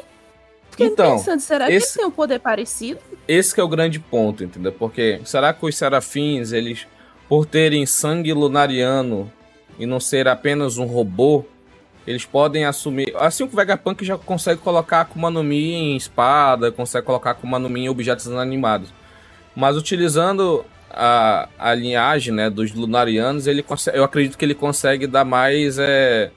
[0.70, 3.00] Fiquei então, pensando, será esse, que ele tem um poder parecido?
[3.28, 4.72] Esse é o grande ponto, entendeu?
[4.72, 6.88] Porque será que os serafins, eles,
[7.28, 9.32] por terem sangue lunariano
[9.78, 11.44] e não ser apenas um robô,
[12.10, 13.14] eles podem assumir.
[13.16, 17.70] Assim o Vegapunk já consegue colocar Akuma no Mi em espada, consegue colocar Akuma no
[17.70, 18.92] Mi em objetos inanimados.
[19.56, 25.06] Mas utilizando a, a linhagem né, dos Lunarianos, ele consegue, eu acredito que ele consegue
[25.06, 26.32] dar mais é,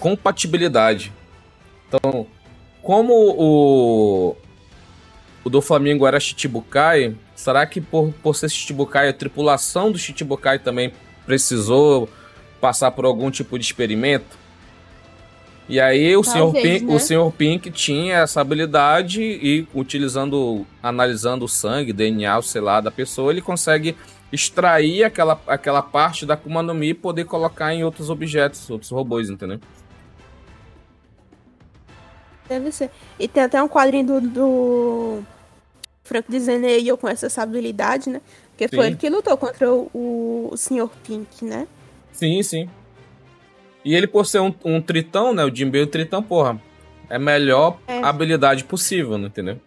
[0.00, 1.12] compatibilidade.
[1.86, 2.26] Então,
[2.82, 4.36] como o,
[5.44, 10.58] o do Flamengo era Chichibukai, será que por, por ser Chichibukai, a tripulação do Chichibukai
[10.58, 10.90] também
[11.26, 12.08] precisou
[12.60, 14.36] passar por algum tipo de experimento?
[15.68, 16.94] E aí o senhor, Pink, né?
[16.94, 22.90] o senhor Pink tinha essa habilidade e utilizando, analisando o sangue, DNA, sei lá, da
[22.90, 23.94] pessoa, ele consegue
[24.32, 28.90] extrair aquela, aquela parte da Akuma no Mi e poder colocar em outros objetos, outros
[28.90, 29.60] robôs, entendeu?
[32.48, 32.90] Deve ser.
[33.18, 35.22] E tem até um quadrinho do, do
[36.02, 36.26] Frank
[36.82, 38.22] eu com essa habilidade, né?
[38.50, 38.76] Porque sim.
[38.76, 40.88] foi ele que lutou contra o, o, o Sr.
[41.04, 41.68] Pink, né?
[42.18, 42.68] Sim, sim.
[43.84, 45.44] E ele, por ser um, um tritão, né?
[45.44, 46.60] O Jinbei, o tritão, porra,
[47.08, 48.02] é a melhor é.
[48.02, 49.28] habilidade possível, né?
[49.28, 49.60] entendeu?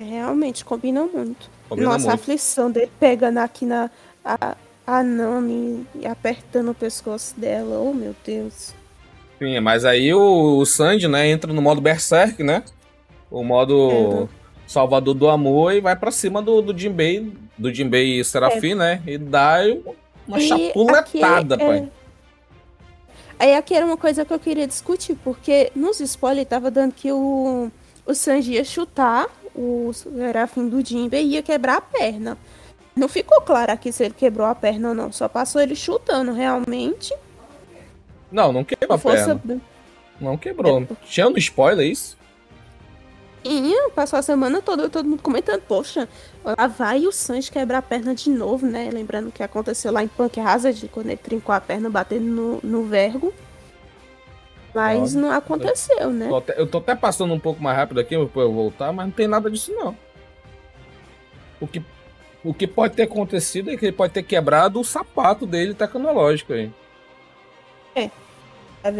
[0.00, 1.50] Realmente, combina muito.
[1.68, 2.10] Combina Nossa, muito.
[2.10, 3.90] a aflição dele pegando aqui na
[4.24, 7.78] a, a Nami e apertando o pescoço dela.
[7.78, 8.74] Oh, meu Deus.
[9.38, 12.64] Sim, mas aí o, o Sanji, né, entra no modo Berserk, né?
[13.30, 13.90] O modo
[14.24, 14.28] é.
[14.66, 18.74] Salvador do Amor e vai para cima do, do Jinbei, do Jinbei Serafim, é.
[18.74, 19.02] né?
[19.06, 19.58] E dá
[20.26, 21.78] uma e chapuletada, aqui, pai.
[21.78, 22.04] É
[23.38, 27.12] Aí aqui era uma coisa que eu queria discutir, porque nos spoilers tava dando que
[27.12, 27.70] o,
[28.06, 32.38] o Sanji ia chutar o Serafim do Jinbe e ia quebrar a perna.
[32.94, 36.32] Não ficou claro aqui se ele quebrou a perna ou não, só passou ele chutando
[36.32, 37.14] realmente.
[38.30, 39.40] Não, não quebrou a perna.
[40.20, 40.82] Não quebrou.
[40.82, 42.16] É, Tinha no spoiler isso?
[43.94, 46.08] Passou a semana toda todo mundo comentando, poxa,
[46.44, 48.90] lá vai o Sanji quebrar a perna de novo, né?
[48.92, 52.84] Lembrando que aconteceu lá em Punk Hazard, quando ele trincou a perna batendo no, no
[52.84, 53.32] vergo.
[54.74, 56.28] Mas não aconteceu, né?
[56.28, 59.06] Tô até, eu tô até passando um pouco mais rápido aqui pra eu voltar, mas
[59.06, 59.96] não tem nada disso não.
[61.60, 61.80] O que,
[62.42, 66.52] o que pode ter acontecido é que ele pode ter quebrado o sapato dele tecnológico
[66.52, 66.72] aí.
[67.94, 68.10] É.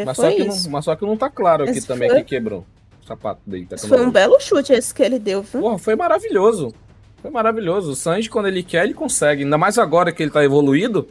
[0.04, 2.18] Mas só, que não, mas só que não tá claro aqui também foi...
[2.18, 2.64] que quebrou
[3.06, 3.66] sapato dele.
[3.66, 5.60] Tá foi um belo chute esse que ele deu, viu?
[5.60, 6.74] Porra, foi maravilhoso.
[7.20, 7.92] Foi maravilhoso.
[7.92, 9.44] O Sanji, quando ele quer, ele consegue.
[9.44, 11.08] Ainda mais agora que ele tá evoluído,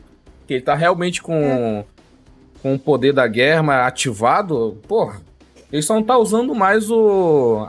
[0.48, 1.86] que ele tá realmente com, é.
[2.62, 4.78] com o poder da guerra ativado.
[4.88, 5.22] Porra,
[5.72, 7.68] ele só não tá usando mais o.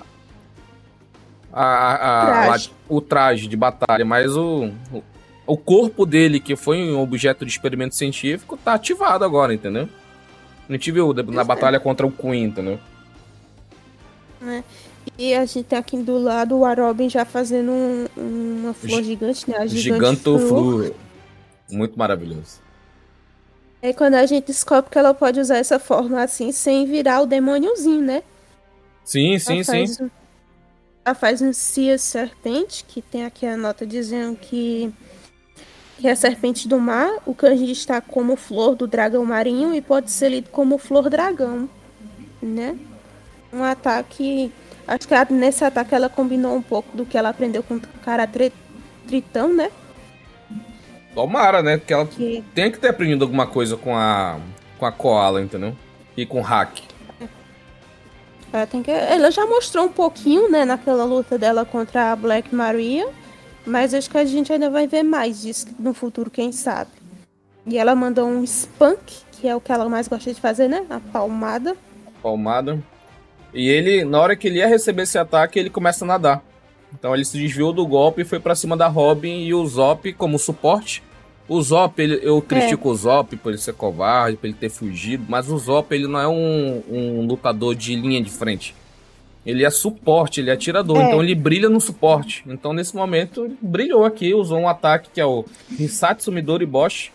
[1.53, 2.71] A, a, traje.
[2.71, 5.03] A, o traje de batalha, mas o, o,
[5.47, 9.89] o corpo dele, que foi um objeto de experimento científico, tá ativado agora, entendeu?
[10.69, 12.79] Gente viu na batalha contra o Queen, entendeu?
[14.45, 14.65] Né?
[15.19, 19.05] E a gente tem aqui do lado o Arobin já fazendo um, uma flor G
[19.05, 19.59] gigante, né?
[19.59, 20.95] A gigante flor.
[21.71, 22.63] Muito maravilhoso.
[23.83, 27.27] É quando a gente descobre que ela pode usar essa forma assim sem virar o
[27.27, 28.23] demôniozinho, né?
[29.05, 30.05] Sim, sim, ela sim.
[30.05, 30.11] Um,
[31.05, 34.91] ela faz um Cia Serpente, que tem aqui a nota dizendo que,
[35.99, 37.11] que é a serpente do mar.
[37.27, 41.69] O kanji está como flor do dragão marinho e pode ser lido como flor dragão,
[42.41, 42.79] né?
[43.55, 44.53] Um ataque.
[44.87, 48.29] Acho que nesse ataque ela combinou um pouco do que ela aprendeu com o cara
[49.07, 49.71] Tritão, né?
[51.15, 51.77] Tomara, né?
[51.77, 52.45] Porque ela que...
[52.55, 54.39] tem que ter aprendido alguma coisa com a.
[54.79, 55.75] com a Koala, entendeu?
[56.17, 56.81] E com o Hack.
[58.53, 58.91] Ela, tem que...
[58.91, 63.09] ela já mostrou um pouquinho, né, naquela luta dela contra a Black Maria.
[63.67, 66.91] Mas acho que a gente ainda vai ver mais disso no futuro, quem sabe.
[67.67, 70.85] E ela mandou um spunk, que é o que ela mais gosta de fazer, né?
[70.91, 71.77] A palmada.
[72.23, 72.83] Palmada.
[73.55, 76.45] E ele, na hora que ele ia receber esse ataque, ele começa a nadar.
[76.93, 80.13] Então ele se desviou do golpe e foi para cima da Robin e o Zop
[80.15, 81.03] como suporte.
[81.49, 82.93] O Zop, ele, eu critico é.
[82.93, 86.19] o Zop por ele ser covarde, por ele ter fugido, mas o Zop ele não
[86.19, 88.75] é um, um lutador de linha de frente.
[89.45, 91.05] Ele é suporte, ele é atirador, é.
[91.05, 92.43] então ele brilha no suporte.
[92.47, 95.45] Então nesse momento brilhou aqui, usou um ataque que é o
[95.79, 97.11] Hisatsu Midori Bosch,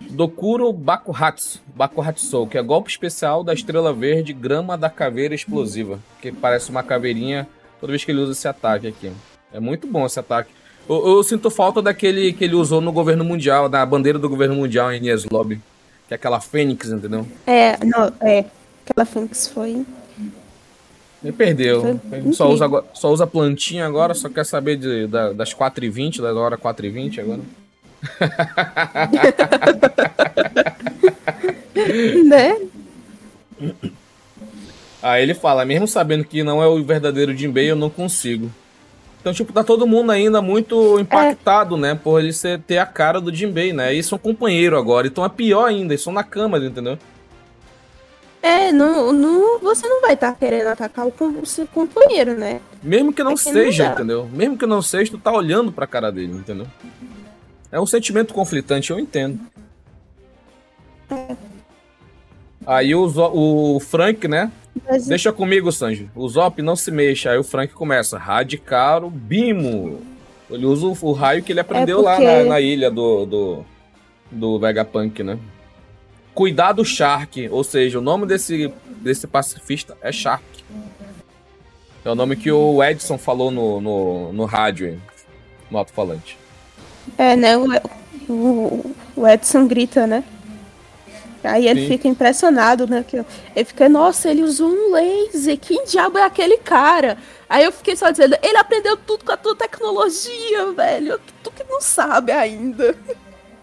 [0.00, 6.30] Dokuro Bakuhatsu, Bakuhatsu, que é golpe especial da Estrela Verde Grama da Caveira Explosiva, que
[6.30, 7.48] parece uma caveirinha
[7.80, 9.12] toda vez que ele usa esse ataque aqui.
[9.52, 10.50] É muito bom esse ataque.
[10.88, 14.54] Eu, eu sinto falta daquele que ele usou no governo mundial, na bandeira do governo
[14.54, 15.60] mundial em Enies Lobby,
[16.06, 17.26] que é aquela fênix, entendeu?
[17.46, 18.44] É, não, é,
[18.84, 19.84] aquela fênix foi
[21.22, 21.98] Me perdeu.
[22.32, 26.58] Só usa, só usa plantinha agora, só quer saber de, da, das 4h20, da hora
[26.58, 27.40] 4h20 agora.
[32.24, 32.58] né?
[35.02, 38.50] Aí ele fala, mesmo sabendo que não é o verdadeiro Jinbei, eu não consigo.
[39.20, 41.80] Então, tipo, tá todo mundo ainda muito impactado, é.
[41.80, 41.94] né?
[41.94, 43.94] Por ele ser, ter a cara do Jinbei, né?
[43.94, 46.98] E são companheiro agora, então é pior ainda, eles são na cama, entendeu?
[48.42, 52.60] É, não, não, você não vai estar tá querendo atacar o seu companheiro, né?
[52.82, 54.28] Mesmo que não é seja, não entendeu?
[54.30, 56.66] Mesmo que não seja, tu tá olhando pra cara dele, entendeu?
[57.74, 59.40] É um sentimento conflitante, eu entendo.
[61.10, 61.34] É.
[62.64, 64.52] Aí o, o Frank, né?
[64.88, 65.08] Mas...
[65.08, 66.08] Deixa comigo, Sanji.
[66.14, 67.32] O Zop não se mexa.
[67.32, 68.16] Aí o Frank começa.
[68.16, 70.00] Radical Bimo.
[70.48, 72.24] Ele usa o, o raio que ele aprendeu é porque...
[72.24, 73.64] lá na, na, ilha do, do,
[74.30, 75.36] do Vegapunk, né?
[76.32, 80.44] Cuidado Shark, ou seja, o nome desse, desse pacifista é Shark.
[82.04, 85.02] É o nome que o Edson falou no, no, no rádio,
[85.68, 86.43] no alto-falante.
[87.18, 87.56] É, né?
[87.56, 87.68] O,
[88.28, 90.24] o, o Edson grita, né?
[91.44, 91.88] Aí ele Sim.
[91.88, 93.04] fica impressionado, né?
[93.06, 93.18] Que
[93.54, 97.18] ele fica, nossa, ele usou um laser, quem diabo é aquele cara?
[97.48, 101.20] Aí eu fiquei só dizendo, ele aprendeu tudo com a tua tecnologia, velho.
[101.42, 102.96] Tu que não sabe ainda.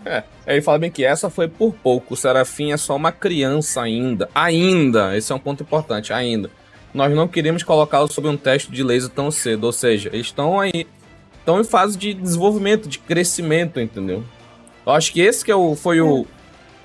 [0.06, 2.14] É, ele fala bem que essa foi por pouco.
[2.14, 4.30] O Serafim é só uma criança ainda.
[4.34, 5.18] Ainda!
[5.18, 6.50] Esse é um ponto importante, ainda.
[6.94, 9.64] Nós não queremos colocá-lo sob um teste de laser tão cedo.
[9.66, 10.88] Ou seja, eles estão aí.
[11.42, 14.24] Estão em fase de desenvolvimento, de crescimento, entendeu?
[14.86, 16.26] Eu acho que esse que é o, foi o,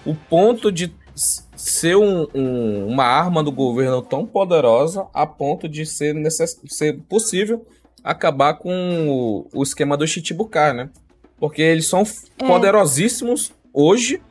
[0.05, 5.85] o ponto de ser um, um, uma arma do governo tão poderosa a ponto de
[5.85, 6.59] ser, necess...
[6.67, 7.67] ser possível
[8.03, 10.91] acabar com o, o esquema do Chichibukai, né?
[11.39, 12.47] Porque eles são é.
[12.47, 14.23] poderosíssimos hoje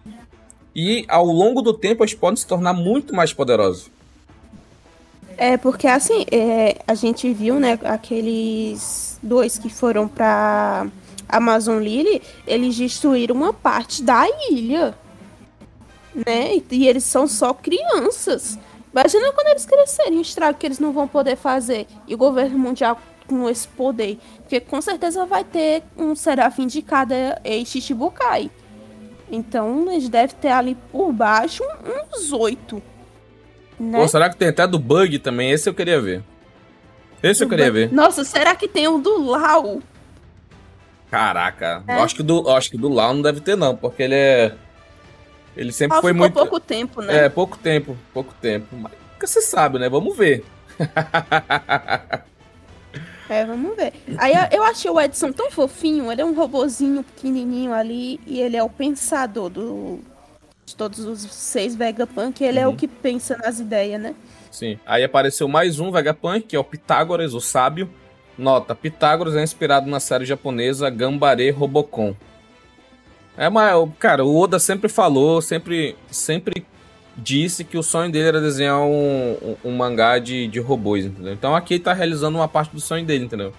[0.76, 3.92] e ao longo do tempo eles podem se tornar muito mais poderosos.
[5.38, 10.88] É, porque assim, é, a gente viu, né, aqueles dois que foram pra
[11.28, 14.98] Amazon Lily, eles destruíram uma parte da ilha.
[16.14, 16.62] Né?
[16.72, 18.58] E eles são só crianças.
[18.94, 21.86] Imagina quando eles crescerem, o estrago que eles não vão poder fazer.
[22.08, 24.18] E o governo mundial com esse poder.
[24.38, 28.50] Porque com certeza vai ter um serafim de cada Shichibukai.
[29.30, 31.64] Então eles devem ter ali por baixo
[32.14, 32.82] uns oito.
[33.80, 34.00] Né?
[34.00, 35.52] Pô, será que tem até do bug também?
[35.52, 36.24] Esse eu queria ver.
[37.22, 37.80] Esse do eu queria bug.
[37.88, 37.94] ver.
[37.94, 39.82] Nossa, será que tem o um do Lau?
[41.10, 41.94] Caraca, é.
[41.94, 44.54] acho, que do, acho que do Lau não deve ter, não, porque ele é.
[45.56, 46.34] Ele sempre foi muito.
[46.34, 47.26] pouco tempo, né?
[47.26, 48.76] É, pouco tempo, pouco tempo.
[48.76, 49.88] Mas você sabe, né?
[49.88, 50.44] Vamos ver.
[53.28, 53.92] É, vamos ver.
[54.18, 58.56] Aí eu achei o Edson tão fofinho, ele é um robozinho pequenininho ali e ele
[58.56, 60.00] é o pensador do,
[60.66, 62.64] de todos os seis Vegapunk, ele uhum.
[62.64, 62.76] é o uhum.
[62.76, 64.16] que pensa nas ideias, né?
[64.50, 64.80] Sim.
[64.86, 67.90] Aí apareceu mais um Vegapunk, que é o Pitágoras, o sábio.
[68.38, 72.16] Nota, Pitágoras é inspirado na série japonesa Gambare Robocon.
[73.38, 76.66] É uma, cara, o Oda sempre falou, sempre, sempre
[77.18, 81.34] disse que o sonho dele era desenhar um, um, um mangá de, de robôs, entendeu?
[81.34, 83.54] Então aqui ele tá realizando uma parte do sonho dele, entendeu?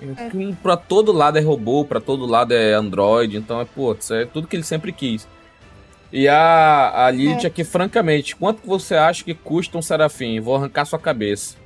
[0.00, 0.30] É.
[0.62, 4.24] Pra todo lado é robô, pra todo lado é Android, então é, pô, isso é
[4.24, 5.26] tudo que ele sempre quis.
[6.14, 7.48] E a, a Lilith é.
[7.48, 10.38] aqui, francamente, quanto você acha que custa um Serafim?
[10.38, 11.56] Vou arrancar sua cabeça.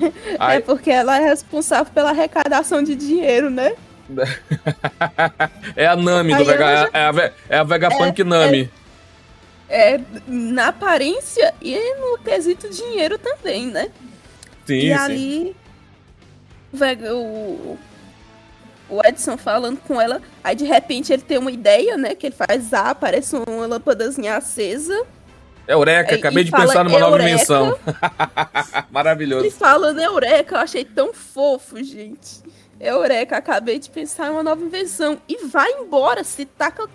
[0.40, 3.76] É porque ela é responsável pela arrecadação de dinheiro, né?
[5.76, 6.90] é a Nami do Vega, já...
[6.92, 8.70] é, a, é a Vegapunk é, Nami.
[9.68, 13.88] É, é, na aparência e no quesito dinheiro também, né?
[14.66, 14.92] Sim, e sim.
[14.92, 15.56] ali
[17.12, 17.78] o,
[18.88, 22.14] o Edson falando com ela, aí de repente ele tem uma ideia, né?
[22.14, 25.06] Que ele faz, ah, aparece uma lâmpadazinha acesa.
[25.66, 27.78] Eureka, acabei de pensar numa nova invenção.
[28.90, 29.44] Maravilhoso.
[29.44, 32.42] Ele fala, né, Eureka, eu achei tão fofo, gente.
[32.78, 35.18] Eureka, acabei de pensar em uma nova invenção.
[35.26, 36.86] E vai embora, se taca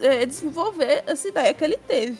[0.00, 2.18] é, desenvolver essa ideia que ele teve.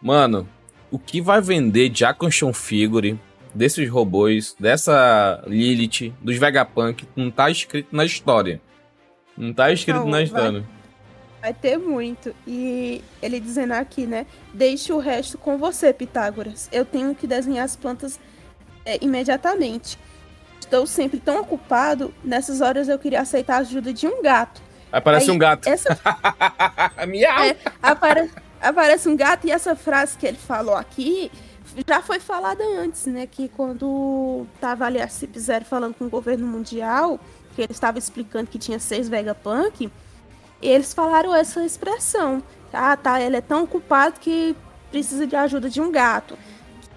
[0.00, 0.48] Mano,
[0.90, 3.18] o que vai vender de action figure
[3.54, 8.60] desses robôs, dessa Lilith, dos Vegapunk, não tá escrito na história.
[9.36, 10.60] Não tá escrito não, na história.
[10.60, 12.34] Vai, vai, ter muito.
[12.46, 14.26] E ele dizendo aqui, né?
[14.52, 16.68] Deixe o resto com você, Pitágoras.
[16.72, 18.20] Eu tenho que desenhar as plantas
[18.84, 19.98] é, imediatamente.
[20.60, 24.62] Estou sempre tão ocupado, nessas horas eu queria aceitar a ajuda de um gato.
[24.92, 25.68] Aparece Aí, um gato.
[25.68, 25.98] Essa...
[27.06, 27.44] Miau!
[27.44, 28.30] É, apare...
[28.60, 31.30] Aparece um gato e essa frase que ele falou aqui
[31.86, 33.26] já foi falada antes, né?
[33.26, 37.18] Que quando tava ali a Cip Zero falando com o governo mundial,
[37.54, 39.90] que ele estava explicando que tinha seis Vegapunk,
[40.62, 42.42] eles falaram essa expressão.
[42.72, 44.54] Ah, tá, ele é tão ocupado que
[44.90, 46.36] precisa de ajuda de um gato.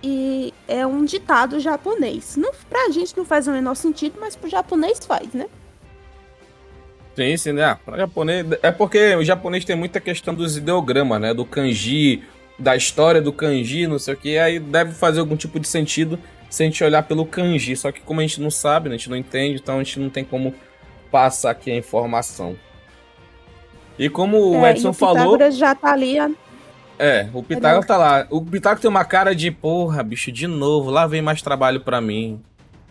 [0.04, 2.36] e é um ditado japonês.
[2.36, 5.48] Não, pra gente não faz o menor sentido, mas pro japonês faz, né?
[7.16, 7.64] Sim, sim, né?
[7.64, 8.46] Ah, pra japonês.
[8.62, 11.34] É porque o japonês tem muita questão dos ideogramas, né?
[11.34, 12.24] Do kanji,
[12.58, 14.38] da história do kanji, não sei o que.
[14.38, 17.76] Aí deve fazer algum tipo de sentido se a gente olhar pelo kanji.
[17.76, 18.96] Só que como a gente não sabe, né?
[18.96, 20.54] a gente não entende, então a gente não tem como
[21.12, 22.56] passar aqui a informação.
[23.98, 25.52] E como é, o Edson o falou.
[25.52, 26.18] já tá ali.
[26.98, 28.28] É, o Pitágoras tá lá.
[28.30, 32.02] O Pitágoras tem uma cara de, porra, bicho, de novo, lá vem mais trabalho para
[32.02, 32.42] mim.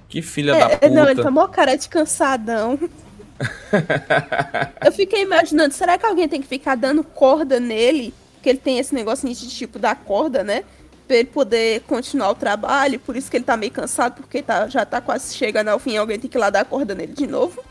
[0.09, 0.91] Que filha é, da puta.
[0.91, 2.79] Não, ele tomou cara de cansadão.
[4.85, 8.15] eu fiquei imaginando, será que alguém tem que ficar dando corda nele?
[8.43, 10.65] Porque ele tem esse negocinho de tipo da corda, né?
[11.07, 14.67] Pra ele poder continuar o trabalho, por isso que ele tá meio cansado, porque tá,
[14.67, 17.13] já tá quase chegando ao fim, alguém tem que ir lá dar a corda nele
[17.13, 17.63] de novo.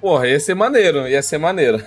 [0.00, 1.76] Porra, ia ser maneiro, ia ser maneiro.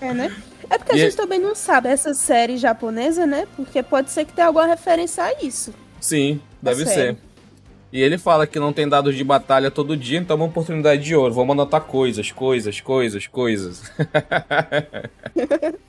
[0.00, 0.36] é, né?
[0.68, 0.98] É porque a e...
[0.98, 3.46] gente também não sabe essa série japonesa, né?
[3.54, 5.72] Porque pode ser que tenha alguma referência a isso.
[6.00, 7.16] Sim, deve ser.
[7.92, 11.04] E ele fala que não tem dados de batalha todo dia, então é uma oportunidade
[11.04, 11.32] de ouro.
[11.32, 13.92] Vamos anotar coisas, coisas, coisas, coisas.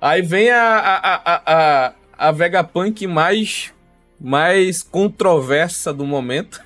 [0.00, 3.72] Aí vem a, a, a, a, a Vegapunk mais,
[4.20, 6.62] mais controversa do momento.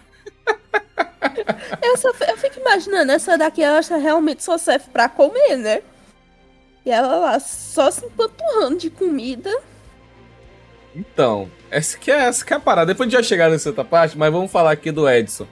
[1.83, 5.83] eu, só, eu fico imaginando, essa daqui ela realmente só serve pra comer, né?
[6.85, 9.51] E ela lá só se empanturrando de comida.
[10.95, 12.93] Então, essa que é, essa que é a parada.
[12.93, 15.47] Depois a gente vai chegar nessa outra parte, mas vamos falar aqui do Edson.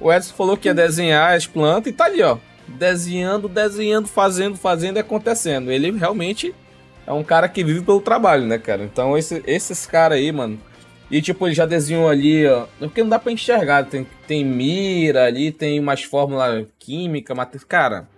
[0.00, 2.38] O Edson falou que ia desenhar as plantas e tá ali, ó.
[2.78, 5.70] Desenhando, desenhando, fazendo, fazendo e acontecendo.
[5.70, 6.54] Ele realmente
[7.06, 8.84] é um cara que vive pelo trabalho, né, cara?
[8.84, 10.58] Então, esse, esses caras aí, mano.
[11.10, 12.66] E tipo, ele já desenhou ali, ó.
[12.78, 13.84] Porque não dá pra enxergar.
[13.84, 18.08] Tem, tem mira ali, tem umas fórmulas químicas, mas, cara,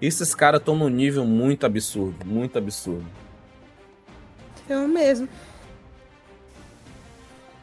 [0.00, 2.24] esses caras estão num nível muito absurdo.
[2.26, 3.06] Muito absurdo.
[4.68, 5.28] Eu mesmo.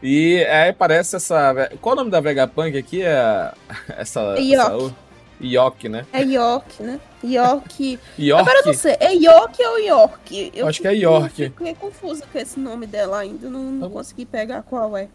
[0.02, 1.70] E aí parece essa.
[1.80, 3.04] Qual o nome da Vegapunk aqui?
[3.04, 3.52] É.
[3.98, 4.36] Essa.
[4.40, 4.96] York.
[5.42, 6.06] York, né?
[6.14, 7.00] É York, né?
[7.24, 8.00] York.
[8.18, 8.42] York.
[8.42, 10.52] Agora não sei, é York ou York?
[10.56, 11.42] Eu Acho fico, que é York.
[11.42, 15.08] Eu fiquei confusa com esse nome dela ainda, não, não tá consegui pegar qual é.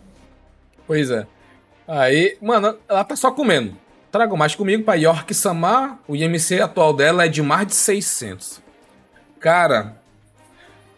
[0.87, 1.27] Pois é.
[1.87, 3.77] Aí, mano, ela tá só comendo.
[4.11, 5.99] Trago mais comigo pra York Samar.
[6.09, 8.61] O IMC atual dela é de mais de 600.
[9.39, 9.97] Cara,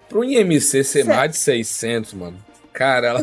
[0.09, 2.39] pro IMC ser mais de 600, mano,
[2.79, 3.21] Cara, ela.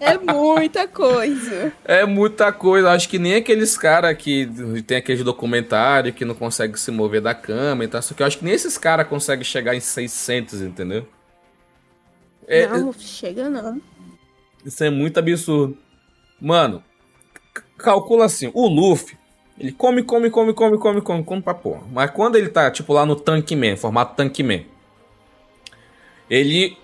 [0.00, 1.70] É, é muita coisa.
[1.84, 2.92] É muita coisa.
[2.92, 4.48] Acho que nem aqueles caras que
[4.86, 8.00] tem aquele documentário que não consegue se mover da cama e tal.
[8.00, 11.06] Só que eu acho que nem esses caras conseguem chegar em 600, entendeu?
[12.46, 13.82] É, não, chega não.
[14.64, 15.76] Isso é muito absurdo.
[16.40, 16.82] Mano,
[17.76, 19.14] calcula assim: o Luffy,
[19.58, 21.82] ele come, come, come, come, come, come, come pra porra.
[21.92, 24.62] Mas quando ele tá, tipo, lá no Tank Man, formato Tank Man,
[26.30, 26.78] ele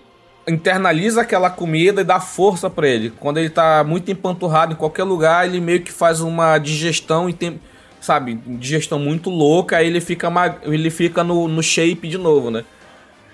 [0.47, 3.11] internaliza aquela comida e dá força para ele.
[3.19, 7.33] Quando ele tá muito empanturrado em qualquer lugar, ele meio que faz uma digestão e
[7.33, 7.59] tem,
[7.99, 10.31] sabe, digestão muito louca, aí ele fica
[10.63, 12.63] ele fica no, no shape de novo, né?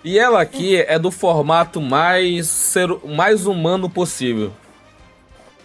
[0.03, 4.51] E ela aqui é do formato mais ser, mais humano possível.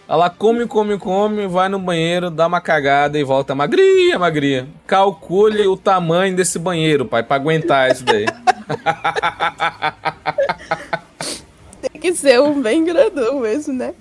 [0.07, 4.67] Ela come, come, come, vai no banheiro, dá uma cagada e volta magrinha, magrinha.
[4.87, 8.25] Calcule o tamanho desse banheiro, pai, para aguentar isso daí.
[11.91, 13.93] Tem que ser um bem grandão mesmo, né?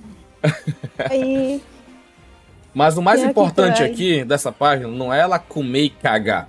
[1.11, 1.63] Aí.
[2.75, 6.49] Mas o mais importante aqui, dessa página não é ela comer e cagar.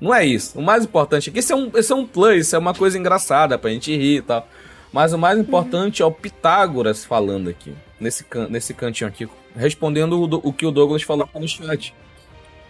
[0.00, 0.58] Não é isso.
[0.58, 2.98] O mais importante aqui, isso é um, isso é um plus, isso é uma coisa
[2.98, 4.46] engraçada pra gente rir e tal.
[4.92, 6.08] Mas o mais importante uhum.
[6.08, 10.70] é o Pitágoras falando aqui, nesse, can, nesse cantinho aqui, respondendo o, o que o
[10.70, 11.94] Douglas falou no chat.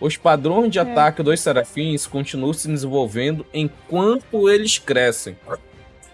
[0.01, 0.83] Os padrões de é.
[0.83, 5.37] ataque dos serafins continuam se desenvolvendo enquanto eles crescem.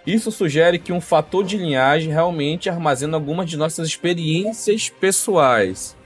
[0.06, 5.96] Isso sugere que um fator de linhagem realmente armazena algumas de nossas experiências pessoais.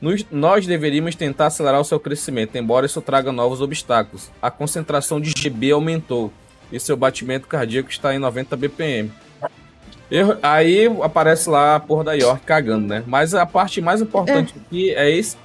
[0.00, 4.30] Nos, nós deveríamos tentar acelerar o seu crescimento, embora isso traga novos obstáculos.
[4.40, 6.32] A concentração de GB aumentou
[6.72, 9.12] e seu batimento cardíaco está em 90 BPM.
[10.10, 13.04] Eu, aí aparece lá a porra da York cagando, né?
[13.06, 14.60] Mas a parte mais importante é.
[14.60, 15.36] aqui é esse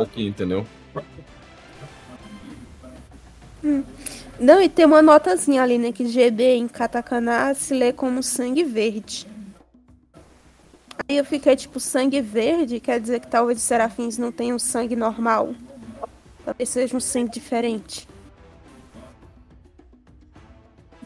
[0.00, 0.66] aqui, entendeu?
[3.64, 3.82] Hum.
[4.40, 5.92] Não, e tem uma notazinha ali, né?
[5.92, 9.26] Que GB em katakana se lê como sangue verde.
[11.08, 14.96] Aí eu fiquei tipo, sangue verde quer dizer que talvez os serafins não tenham sangue
[14.96, 15.54] normal.
[16.44, 18.08] Talvez seja um sangue diferente.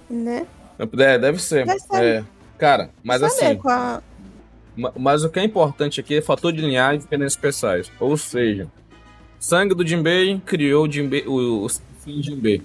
[0.08, 0.46] Né?
[0.78, 1.66] É, deve ser.
[1.92, 2.24] É,
[2.58, 3.58] cara, mas assim.
[3.66, 4.02] A...
[4.98, 7.90] Mas o que é importante aqui é fator de linhagem e diferenças especiais.
[7.98, 8.70] Ou seja,
[9.38, 11.68] sangue do Jinbei criou o, Jinbei, o, o
[12.22, 12.62] Jinbei.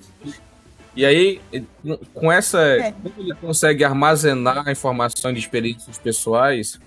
[0.96, 1.42] E aí,
[2.14, 2.60] com essa.
[2.60, 2.92] É.
[2.92, 6.80] Como ele consegue armazenar informações de experiências pessoais,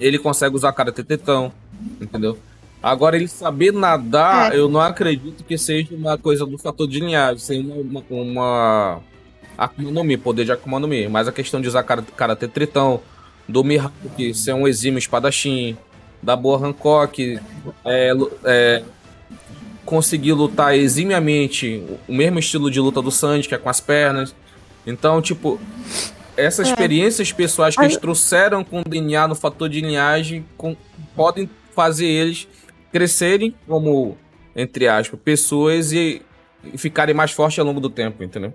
[0.00, 1.52] ele consegue usar Karate Tetão,
[2.00, 2.38] entendeu?
[2.82, 4.58] Agora, ele saber nadar, é.
[4.58, 9.00] eu não acredito que seja uma coisa do fator de linhagem, seja uma, uma
[9.56, 11.06] Akuma no Mi, poder de Akuma no Mi.
[11.06, 13.00] Mas a questão de usar Karate Tritão,
[13.48, 15.76] do Mihawk ser um exímio espadachim,
[16.22, 17.38] da boa Hancock,
[17.84, 18.12] é,
[18.44, 18.82] é,
[19.92, 24.34] conseguir lutar eximiamente o mesmo estilo de luta do Sanji, que é com as pernas.
[24.86, 25.60] Então, tipo,
[26.34, 26.70] essas é.
[26.70, 30.74] experiências pessoais que eles trouxeram com o DNA no fator de linhagem com,
[31.14, 32.48] podem fazer eles
[32.90, 34.16] crescerem como,
[34.56, 36.22] entre aspas, pessoas e,
[36.72, 38.54] e ficarem mais fortes ao longo do tempo, entendeu?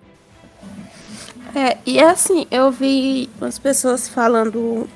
[1.54, 4.90] É, e é assim, eu vi as pessoas falando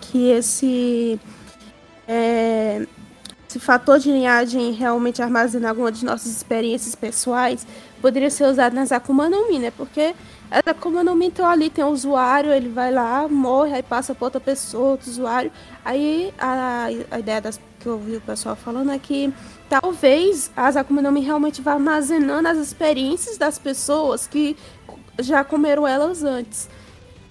[0.00, 1.20] que esse,
[2.08, 2.86] é,
[3.48, 7.66] esse fator de linhagem realmente armazena alguma de nossas experiências pessoais
[8.00, 9.70] poderia ser usado nas Akuma no Mi, né?
[9.70, 10.14] Porque
[10.50, 14.14] as Akuma no Mi então ali tem o usuário, ele vai lá, morre, aí passa
[14.14, 15.50] para outra pessoa, outro usuário.
[15.82, 19.32] Aí a, a ideia das, que eu ouvi o pessoal falando é que
[19.66, 24.58] talvez as Akuma no Mi realmente vá armazenando as experiências das pessoas que
[25.18, 26.68] já comeram elas antes.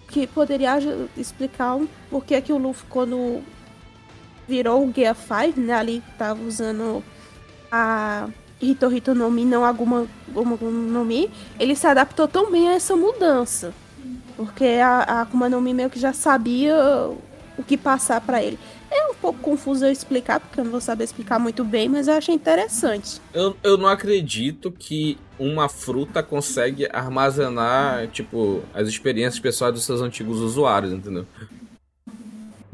[0.08, 0.80] Que poderia
[1.16, 3.44] explicar um porquê que o Luffy, quando
[4.48, 5.74] virou o Gear 5, né?
[5.74, 7.04] Ali tava usando
[7.72, 8.28] a
[8.62, 11.30] Hito Hito no Mi, não alguma no Mi,
[11.60, 13.74] ele se adaptou tão bem a essa mudança.
[14.36, 16.76] Porque a, a Akuma no Mi meio que já sabia
[17.58, 18.58] o que passar para ele.
[18.90, 22.08] É um pouco confuso eu explicar, porque eu não vou saber explicar muito bem, mas
[22.08, 23.20] eu achei interessante.
[23.34, 30.02] Eu, eu não acredito que uma fruta consegue armazenar, tipo, as experiências pessoais dos seus
[30.02, 31.26] antigos usuários, entendeu?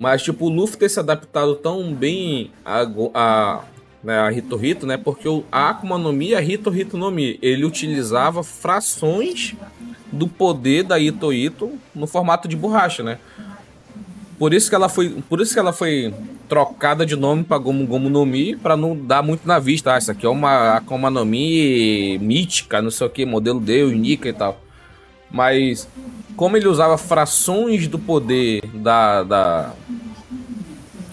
[0.03, 2.81] Mas, tipo, o Luffy ter se adaptado tão bem a,
[3.13, 3.61] a,
[4.03, 4.97] né, a Hito Hito, né?
[4.97, 9.55] Porque o, a Akuma no Mi, a Hito Hito no Mi, ele utilizava frações
[10.11, 13.17] do poder da Ito Ito no formato de borracha, né?
[14.37, 16.13] Por isso que ela foi, por isso que ela foi
[16.49, 19.93] trocada de nome para Gomu Gomu no Mi, para não dar muito na vista.
[19.93, 23.93] Ah, isso aqui é uma Akuma no Mi mítica, não sei o que, modelo Deus,
[23.93, 24.62] Nika e tal.
[25.34, 25.88] Mas
[26.38, 29.73] como ele usava frações do poder da da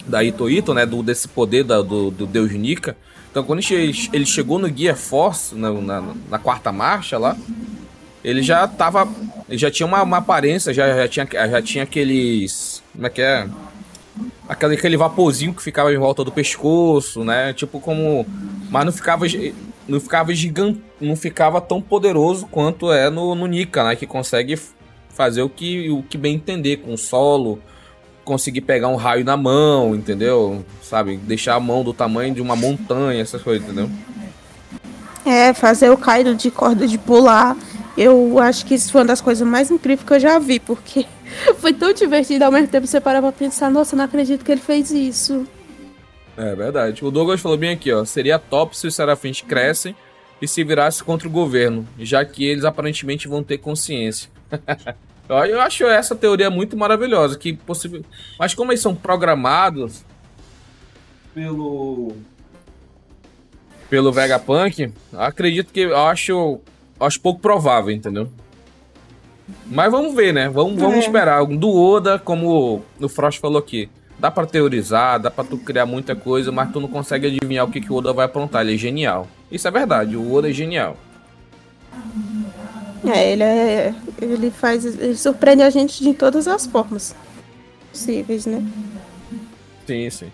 [0.07, 2.95] da Ito Ito, né, do desse poder da, do, do Deus Nika.
[3.31, 7.35] Então quando ele, chegou no Gear Force na, na, na quarta marcha lá,
[8.23, 9.07] ele já tava.
[9.49, 12.83] Ele já tinha uma, uma aparência, já, já, tinha, já tinha aqueles.
[12.93, 13.47] Como é que é?
[14.47, 17.53] Aquele, aquele vaporzinho que ficava em volta do pescoço, né?
[17.53, 18.25] Tipo como.
[18.69, 19.25] Mas não ficava.
[19.91, 20.81] Não ficava gigante.
[20.99, 23.95] Não ficava tão poderoso quanto é no, no Nika, né?
[23.95, 24.57] Que consegue
[25.09, 27.59] fazer o que, o que bem entender com o solo.
[28.23, 30.63] Conseguir pegar um raio na mão, entendeu?
[30.81, 31.17] Sabe?
[31.17, 33.89] Deixar a mão do tamanho de uma montanha, essas coisas, entendeu?
[35.25, 37.55] É, fazer o Kaido de corda de pular
[37.97, 41.05] eu acho que isso foi uma das coisas mais incríveis que eu já vi, porque
[41.59, 44.61] foi tão divertido ao mesmo tempo você parar pra pensar, nossa, não acredito que ele
[44.61, 45.45] fez isso.
[46.41, 47.05] É verdade.
[47.05, 48.03] O Douglas falou bem aqui, ó.
[48.03, 49.95] Seria top se os serafins crescem
[50.41, 54.27] e se virasse contra o governo, já que eles aparentemente vão ter consciência.
[55.29, 58.03] eu acho essa teoria muito maravilhosa, que possível.
[58.39, 60.03] Mas como eles são programados
[61.31, 62.15] pelo
[63.87, 66.59] pelo Vegapunk, acredito que eu acho
[66.99, 68.27] acho pouco provável, entendeu?
[69.67, 70.49] Mas vamos ver, né?
[70.49, 70.99] Vamos, vamos é.
[70.99, 71.45] esperar.
[71.45, 73.89] Do Oda, como o Frost falou aqui,
[74.21, 77.71] dá para teorizar, dá para tu criar muita coisa, mas tu não consegue adivinhar o
[77.71, 78.61] que, que o Oda vai aprontar.
[78.61, 79.27] Ele é genial.
[79.51, 80.95] Isso é verdade, o Oda é genial.
[83.03, 83.95] É, ele é.
[84.21, 84.85] Ele faz.
[84.85, 87.15] Ele surpreende a gente de todas as formas
[87.89, 88.63] possíveis, né?
[89.87, 90.31] Sim, sim.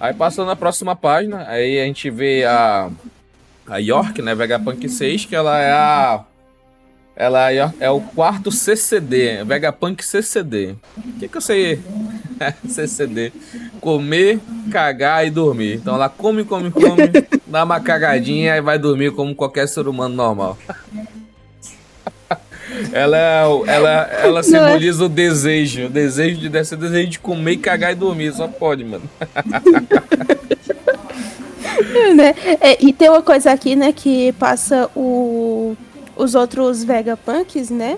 [0.00, 2.90] Aí passando na próxima página, aí a gente vê a
[3.68, 4.34] a York, né?
[4.34, 6.24] Vegapunk 6, que ela é a.
[7.20, 10.76] Ela é, é o quarto CCD, Vegapunk CCD.
[10.96, 11.80] O que, que eu sei?
[12.68, 13.32] CCD.
[13.80, 14.38] Comer,
[14.70, 15.74] cagar e dormir.
[15.74, 17.10] Então ela come, come, come,
[17.44, 20.56] dá uma cagadinha e vai dormir como qualquer ser humano normal.
[22.92, 25.86] ela, é, ela, ela simboliza o desejo.
[25.86, 28.32] O desejo de o desejo de comer, cagar e dormir.
[28.32, 29.10] Só pode, mano.
[32.14, 32.32] né?
[32.60, 35.76] É, e tem uma coisa aqui, né, que passa o,
[36.18, 37.96] os outros Vegapunks, né?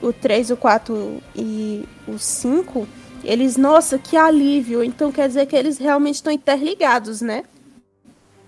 [0.00, 2.86] O 3, o 4 e o 5.
[3.24, 4.84] Eles, nossa, que alívio.
[4.84, 7.44] Então quer dizer que eles realmente estão interligados, né?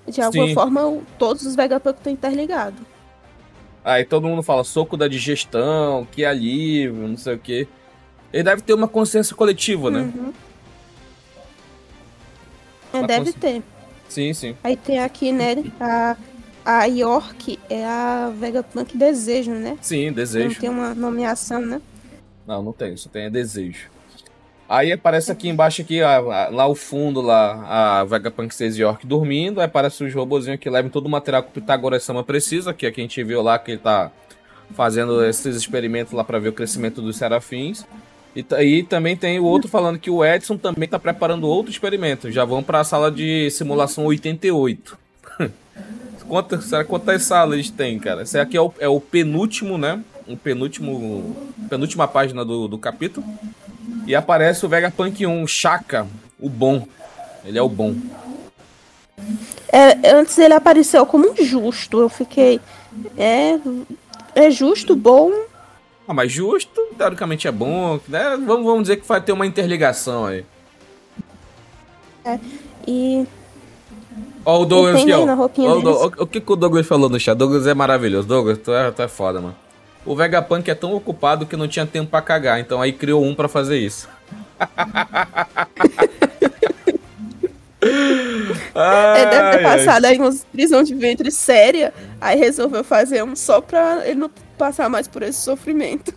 [0.07, 0.55] De alguma Sim.
[0.55, 2.79] forma, todos os Vegapunks estão interligados.
[3.83, 7.67] Aí todo mundo fala soco da digestão, que alívio, não sei o quê.
[8.33, 10.01] Ele deve ter uma consciência coletiva, né?
[10.01, 10.33] Uhum.
[12.93, 13.63] É, deve ter.
[14.09, 14.57] Sim, sim.
[14.63, 16.17] Aí tem aqui, né, a
[16.65, 19.77] a York é a Vegapunk Desejo, né?
[19.81, 20.49] Sim, Desejo.
[20.49, 21.81] Não tem uma nomeação, né?
[22.47, 23.91] Não, não tem, só tem Desejo.
[24.67, 29.61] Aí aparece aqui embaixo, aqui, lá ao fundo, lá, a Vegapunk 6 York dormindo.
[29.61, 32.87] Aí aparece os robozinhos que levam todo o material que o Pythagoras Sama precisa, que
[32.87, 34.11] aqui a gente viu lá que ele tá
[34.73, 37.85] fazendo esses experimentos lá para ver o crescimento dos serafins.
[38.35, 42.33] E aí também tem o outro falando que o Edson também tá preparando outro experimento.
[42.33, 44.99] Já vão para a sala de simulação 88.
[46.29, 48.23] Quantas, será quantas salas eles têm, cara?
[48.23, 50.03] Esse aqui é o, é o penúltimo, né?
[50.27, 51.37] O penúltimo.
[51.69, 53.27] Penúltima página do, do capítulo.
[54.07, 56.07] E aparece o Vegapunk 1, Chaka,
[56.39, 56.87] o bom.
[57.45, 57.95] Ele é o bom.
[59.71, 62.01] É, antes ele apareceu como justo.
[62.01, 62.61] Eu fiquei.
[63.17, 63.59] É.
[64.35, 65.31] É justo, bom.
[66.07, 68.37] Ah, mas justo, teoricamente é bom, né?
[68.45, 70.45] Vamos, vamos dizer que vai ter uma interligação aí.
[72.25, 72.39] É,
[72.87, 73.27] e
[74.45, 75.25] Ó o Douglas aqui, ó.
[75.25, 77.37] ó o, o, que, que o Douglas falou no chat?
[77.37, 78.29] Douglas é maravilhoso.
[78.29, 79.57] Douglas, tu é, tu é foda, mano.
[80.05, 83.35] O Vegapunk é tão ocupado que não tinha tempo para cagar, então aí criou um
[83.35, 84.09] para fazer isso.
[87.85, 93.61] ele deve ter passado aí uma prisão de ventre séria, aí resolveu fazer um só
[93.61, 96.13] pra ele não passar mais por esse sofrimento.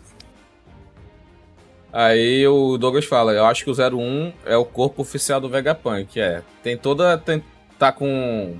[1.91, 6.19] Aí o Douglas fala, eu acho que o 01 é o corpo oficial do Vegapunk,
[6.19, 6.41] é.
[6.61, 7.41] Tem toda, tem,
[7.77, 8.57] tá com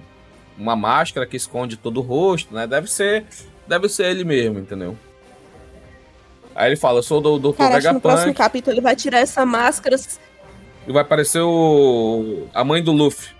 [0.57, 2.65] uma máscara que esconde todo o rosto, né?
[2.65, 3.25] Deve ser,
[3.67, 4.97] deve ser ele mesmo, entendeu?
[6.55, 7.55] Aí ele fala, eu sou o Dr.
[7.55, 7.93] Cara, Vegapunk.
[7.93, 9.95] no próximo capítulo ele vai tirar essa máscara.
[10.87, 13.35] E vai aparecer o a mãe do Luffy.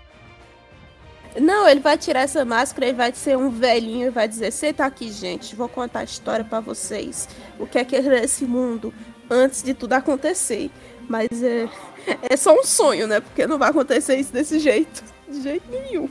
[1.40, 4.84] Não, ele vai tirar essa máscara e vai ser um velhinho e vai dizer: Senta
[4.84, 7.28] aqui, gente, vou contar a história para vocês.
[7.58, 8.92] O que é que era esse mundo
[9.30, 10.70] antes de tudo acontecer.
[11.08, 11.68] Mas é,
[12.28, 13.20] é só um sonho, né?
[13.20, 15.02] Porque não vai acontecer isso desse jeito.
[15.30, 16.08] De jeito nenhum.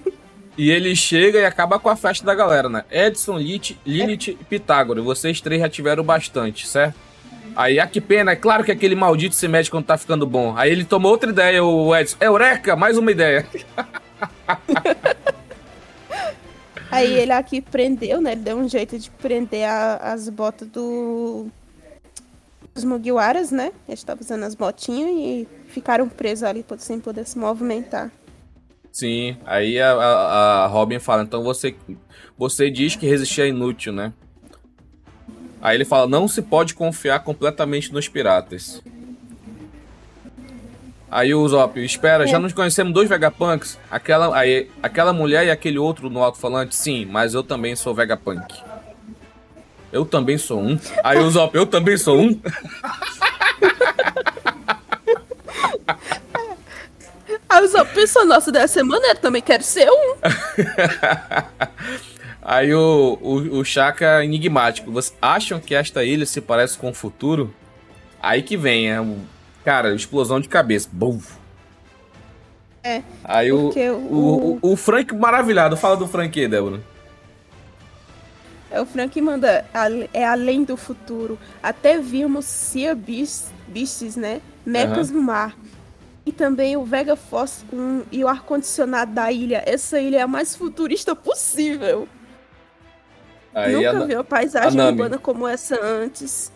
[0.57, 2.83] E ele chega e acaba com a festa da galera, né?
[2.89, 4.31] Edson, Lilith, Lilith é.
[4.31, 5.03] e Pitágoras.
[5.03, 6.95] Vocês três já tiveram bastante, certo?
[7.55, 8.31] Aí, ah, que pena.
[8.31, 10.55] É claro que aquele maldito se mete quando tá ficando bom.
[10.57, 12.17] Aí ele tomou outra ideia, o Edson.
[12.19, 12.75] Eureka!
[12.75, 13.47] Mais uma ideia.
[16.89, 18.31] Aí ele aqui prendeu, né?
[18.31, 21.47] Ele deu um jeito de prender a, as botas do...
[22.73, 23.71] dos Mugiwaras, né?
[23.87, 28.11] Eles estavam usando as botinhas e ficaram presos ali sem poder se movimentar.
[28.97, 31.75] Sim, aí a, a, a, Robin fala, então você,
[32.35, 34.11] você diz que resistir é inútil, né?
[35.61, 38.81] Aí ele fala, não se pode confiar completamente nos piratas.
[41.11, 42.27] Aí o Zop, espera, é.
[42.27, 43.77] já nos conhecemos dois Vegapunks?
[43.91, 46.75] Aquela, aí, aquela mulher e aquele outro no alto-falante?
[46.75, 48.51] Sim, mas eu também sou Vegapunk.
[49.91, 50.79] Eu também sou um.
[51.03, 52.41] Aí o Zop, eu também sou um?
[57.57, 60.15] Aí só penso, nossa, dessa semana eu também quero ser um.
[62.39, 64.91] Aí o, o, o Chaka enigmático.
[64.91, 67.51] Vocês acham que esta ilha se parece com o futuro?
[68.21, 69.19] Aí que vem, é um,
[69.65, 70.87] cara, explosão de cabeça.
[70.91, 71.19] Bum.
[72.83, 73.01] É.
[73.23, 73.71] Aí o,
[74.09, 75.75] o, o, o, Frank maravilhado.
[75.75, 76.79] Fala do Frank aí, Débora.
[78.69, 79.65] É o Frank manda.
[80.13, 81.39] É além do futuro.
[81.61, 84.41] Até vimos Sea Beasts, Beasts né?
[84.63, 85.15] Mecas uhum.
[85.15, 85.55] no mar
[86.27, 89.63] e também o Vega Force 1 e o ar-condicionado da ilha.
[89.65, 92.05] Essa ilha é a mais futurista possível.
[93.55, 96.51] Aí nunca vi uma paisagem urbana como essa antes.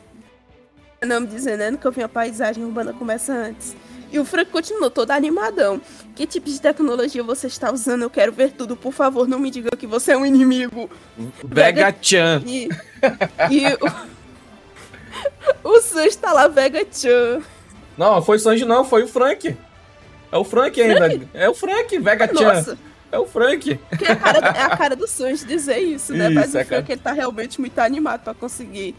[1.01, 1.71] Não me dizendo, né?
[1.71, 3.73] Nunca vi uma paisagem urbana como essa antes.
[4.11, 5.79] E o Frank continuou todo animadão.
[6.15, 8.01] Que tipo de tecnologia você está usando?
[8.01, 8.75] Eu quero ver tudo.
[8.75, 10.89] Por favor, não me diga que você é um inimigo.
[11.45, 12.43] Vega-chan.
[12.45, 12.67] E,
[13.49, 13.67] e
[15.63, 17.41] o, o Sam está lá, Vega-chan.
[17.97, 19.55] Não, foi Sanji não, foi o Frank.
[20.31, 20.95] É o Frank ainda.
[20.95, 21.27] Frank?
[21.33, 22.77] É o Frank, Vega Chan.
[23.11, 23.79] É o Frank.
[23.97, 26.27] Que é a cara, é a cara do Sanji dizer isso, né?
[26.27, 26.93] Isso, Mas o é Frank cara...
[26.93, 28.95] ele tá realmente muito animado pra conseguir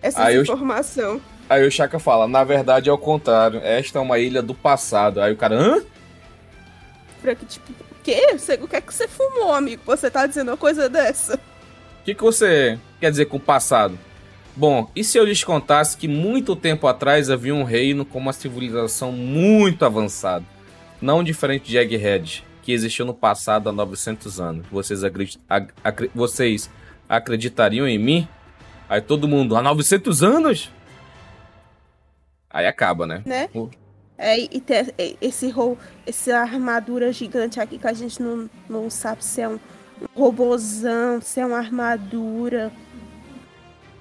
[0.00, 1.20] essa aí informação.
[1.48, 3.60] aí o Chaka fala, na verdade é o contrário.
[3.62, 5.20] Esta é uma ilha do passado.
[5.20, 5.82] Aí o cara, hã?
[7.20, 8.36] Frank, tipo, o quê?
[8.62, 9.82] O que é que você fumou, amigo?
[9.84, 11.36] Você tá dizendo uma coisa dessa?
[11.36, 13.98] O que, que você quer dizer com o passado?
[14.56, 18.32] Bom, e se eu lhes contasse que muito tempo atrás havia um reino com uma
[18.32, 20.44] civilização muito avançada,
[21.02, 24.66] não diferente de Egghead, que existiu no passado há 900 anos?
[24.70, 25.72] Vocês, acredit ac
[26.14, 26.70] vocês
[27.08, 28.28] acreditariam em mim?
[28.88, 30.70] Aí todo mundo, há 900 anos?
[32.48, 33.22] Aí acaba, né?
[33.26, 33.48] Né?
[34.16, 35.52] É, e ter esse,
[36.06, 41.20] essa armadura gigante aqui que a gente não, não sabe se é um, um robozão,
[41.20, 42.70] se é uma armadura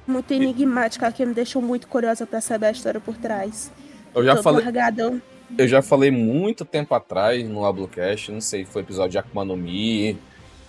[0.07, 3.71] muito enigmática que me deixou muito curiosa para saber a história por trás.
[4.13, 4.63] Eu já falei.
[4.63, 5.21] Largadão.
[5.57, 9.55] Eu já falei muito tempo atrás no Ablocast, não sei, foi episódio de Akuma no
[9.55, 10.17] Mi,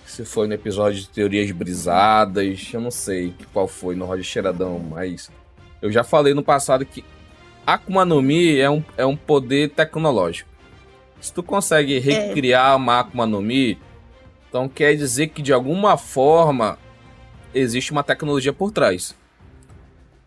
[0.04, 4.78] Se foi no episódio de Teorias Brisadas, eu não sei qual foi no Roger Cheiradão,
[4.78, 5.30] mas
[5.80, 7.02] eu já falei no passado que
[7.66, 10.50] Akuma no Mi é um, é um poder tecnológico.
[11.18, 12.76] Se tu consegue recriar é.
[12.76, 13.78] uma Akuma no Mi,
[14.50, 16.78] então quer dizer que de alguma forma
[17.54, 19.14] existe uma tecnologia por trás.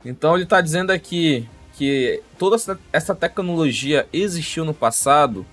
[0.06, 2.58] Então ele está dizendo aqui que toda
[2.92, 5.46] essa tecnologia existiu no passado.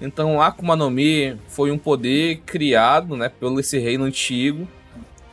[0.00, 4.66] Então Akuma no Mi foi um poder criado, né, pelo esse reino antigo.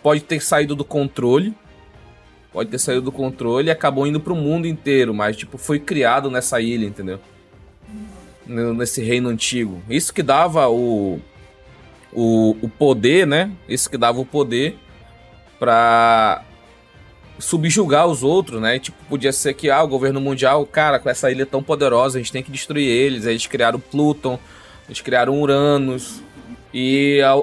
[0.02, 1.54] Pode ter saído do controle.
[2.52, 5.80] Pode ter saído do controle e acabou indo para o mundo inteiro, mas tipo foi
[5.80, 7.20] criado nessa ilha, entendeu?
[8.46, 9.82] Nesse reino antigo.
[9.90, 11.20] Isso que dava o
[12.12, 13.52] o, o poder, né?
[13.70, 14.76] Isso que dava o poder
[15.60, 16.44] para
[17.40, 18.80] subjugar os outros, né?
[18.80, 22.22] Tipo, podia ser que ah, o governo mundial, cara, com essa ilha tão poderosa, a
[22.22, 23.26] gente tem que destruir eles.
[23.26, 24.40] Aí eles criaram Pluton,
[24.88, 26.22] eles criaram Uranus.
[26.74, 27.36] E a,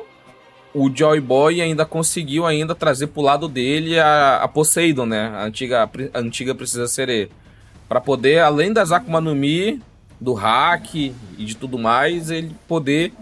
[0.75, 5.29] o Joy Boy ainda conseguiu ainda trazer pro lado dele a, a Poseidon, né?
[5.35, 7.31] A antiga, a antiga precisa ser.
[7.89, 9.81] Pra poder, além das Akuma no Mi,
[10.19, 13.13] do hack e de tudo mais, ele poder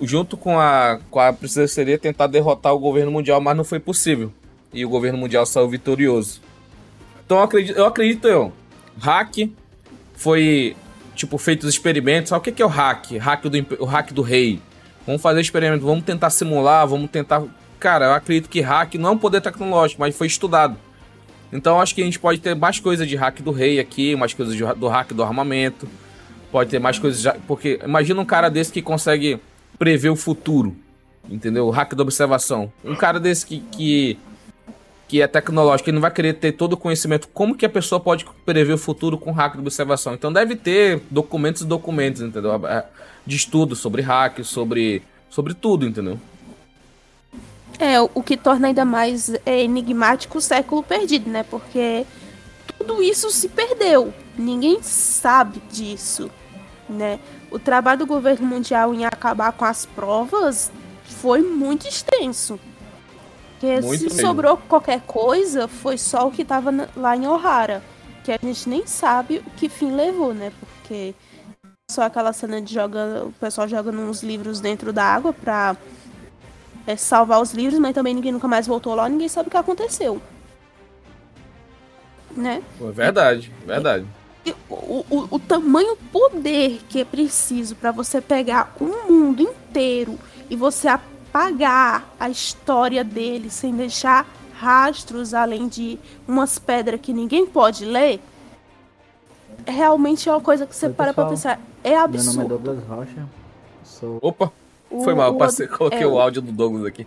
[0.00, 3.80] junto com a, com a Precisa Seria tentar derrotar o governo mundial, mas não foi
[3.80, 4.32] possível
[4.72, 6.40] e o governo mundial saiu vitorioso.
[7.24, 8.52] Então eu acredito, eu acredito eu.
[9.00, 9.50] Hack
[10.14, 10.76] foi
[11.14, 12.30] tipo feito os experimentos.
[12.30, 13.12] Sabe o que é o hack?
[13.18, 14.60] Hack do o hack do rei.
[15.06, 17.42] Vamos fazer experimento, vamos tentar simular, vamos tentar.
[17.78, 20.76] Cara, eu acredito que hack não é um poder tecnológico, mas foi estudado.
[21.52, 24.34] Então acho que a gente pode ter mais coisas de hack do rei aqui, mais
[24.34, 25.88] coisas de, do hack do armamento.
[26.52, 27.32] Pode ter mais coisas.
[27.46, 29.38] Porque imagina um cara desse que consegue
[29.78, 30.76] prever o futuro.
[31.28, 31.66] Entendeu?
[31.66, 32.72] O hack da observação.
[32.84, 34.18] Um cara desse que, que
[35.08, 37.98] que é tecnológico, ele não vai querer ter todo o conhecimento como que a pessoa
[37.98, 40.12] pode prever o futuro com hack de observação.
[40.12, 42.52] Então deve ter documentos e documentos, entendeu?
[43.26, 46.20] De estudo sobre hack, sobre, sobre tudo, entendeu?
[47.78, 51.42] É, o que torna ainda mais é, enigmático o século perdido, né?
[51.42, 52.04] Porque
[52.76, 54.12] tudo isso se perdeu.
[54.36, 56.30] Ninguém sabe disso,
[56.88, 57.18] né?
[57.50, 60.70] O trabalho do governo mundial em acabar com as provas
[61.04, 62.60] foi muito extenso.
[63.58, 64.20] Porque Muito se mesmo.
[64.20, 67.82] sobrou qualquer coisa, foi só o que tava lá em Ohara.
[68.22, 70.52] Que a gente nem sabe o que fim levou, né?
[70.60, 71.12] Porque
[71.90, 75.76] só aquela cena de joga, o pessoal joga uns livros dentro da água pra
[76.86, 79.56] é, salvar os livros, mas também ninguém nunca mais voltou lá, ninguém sabe o que
[79.56, 80.22] aconteceu.
[82.36, 82.62] Né?
[82.80, 84.06] É verdade, verdade.
[84.70, 90.16] O, o, o tamanho poder que é preciso para você pegar um mundo inteiro
[90.48, 90.86] e você
[91.28, 98.20] apagar a história dele sem deixar rastros além de umas pedras que ninguém pode ler,
[99.66, 101.26] realmente é uma coisa que você Oi, para pessoal.
[101.26, 101.60] pra pensar.
[101.84, 102.38] É absurdo.
[102.38, 103.28] Meu nome é Douglas Rocha.
[103.84, 104.18] Sou...
[104.20, 104.52] Opa!
[104.90, 107.06] Foi o, mal, o passei, coloquei é, o áudio do Douglas aqui.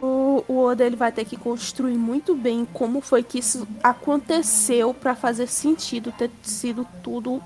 [0.00, 4.94] o, o Oda ele vai ter que construir muito bem como foi que isso aconteceu
[4.94, 7.42] para fazer sentido ter sido tudo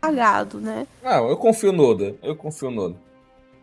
[0.00, 0.86] apagado, né?
[1.02, 2.14] Não, eu confio no Oda.
[2.22, 2.96] Eu confio no Oda.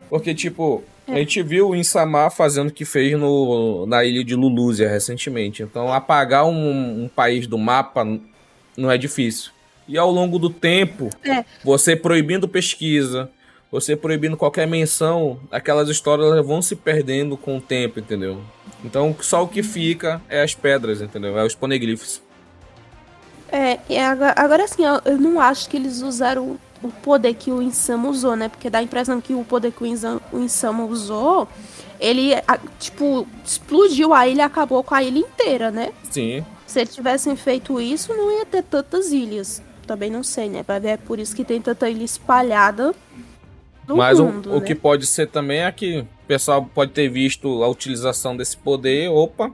[0.10, 1.14] Porque, tipo, é.
[1.14, 5.64] a gente viu o Insama fazendo o que fez no, na ilha de Lulúzia recentemente.
[5.64, 8.06] Então, apagar um, um país do mapa
[8.78, 9.52] não é difícil.
[9.88, 11.44] E ao longo do tempo, é.
[11.64, 13.30] você proibindo pesquisa,
[13.72, 18.42] você proibindo qualquer menção, aquelas histórias vão se perdendo com o tempo, entendeu?
[18.84, 21.38] Então, só o que fica é as pedras, entendeu?
[21.38, 22.22] É os poneglyphs.
[23.50, 27.52] É, e agora, agora assim, eu, eu, não acho que eles usaram o poder que
[27.52, 28.50] o Insama usou, né?
[28.50, 31.48] Porque dá a impressão que o poder que o Insama, o Insama usou,
[32.00, 32.32] ele,
[32.80, 35.92] tipo, explodiu a ilha acabou com a ilha inteira, né?
[36.12, 36.46] Sim.
[36.66, 39.64] Se eles tivessem feito isso, não ia ter tantas ilhas.
[39.86, 40.64] Também não sei, né?
[40.68, 42.94] Vai ver, é por isso que tem tanta ilha espalhada
[43.88, 44.58] no Mas mundo, o, né?
[44.58, 48.58] o que pode ser também é que o pessoal pode ter visto a utilização desse
[48.58, 49.50] poder, opa,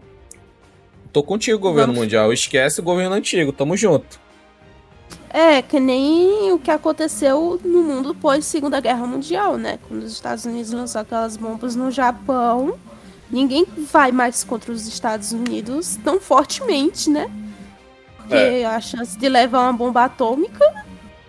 [1.13, 2.05] Tô contigo, governo Vamos.
[2.05, 2.33] mundial.
[2.33, 4.19] Esquece o governo antigo, tamo junto.
[5.29, 9.77] É, que nem o que aconteceu no mundo pós Segunda Guerra Mundial, né?
[9.87, 12.79] Quando os Estados Unidos lançou aquelas bombas no Japão,
[13.29, 17.29] ninguém vai mais contra os Estados Unidos tão fortemente, né?
[18.17, 18.65] Porque é.
[18.65, 20.65] a chance de levar uma bomba atômica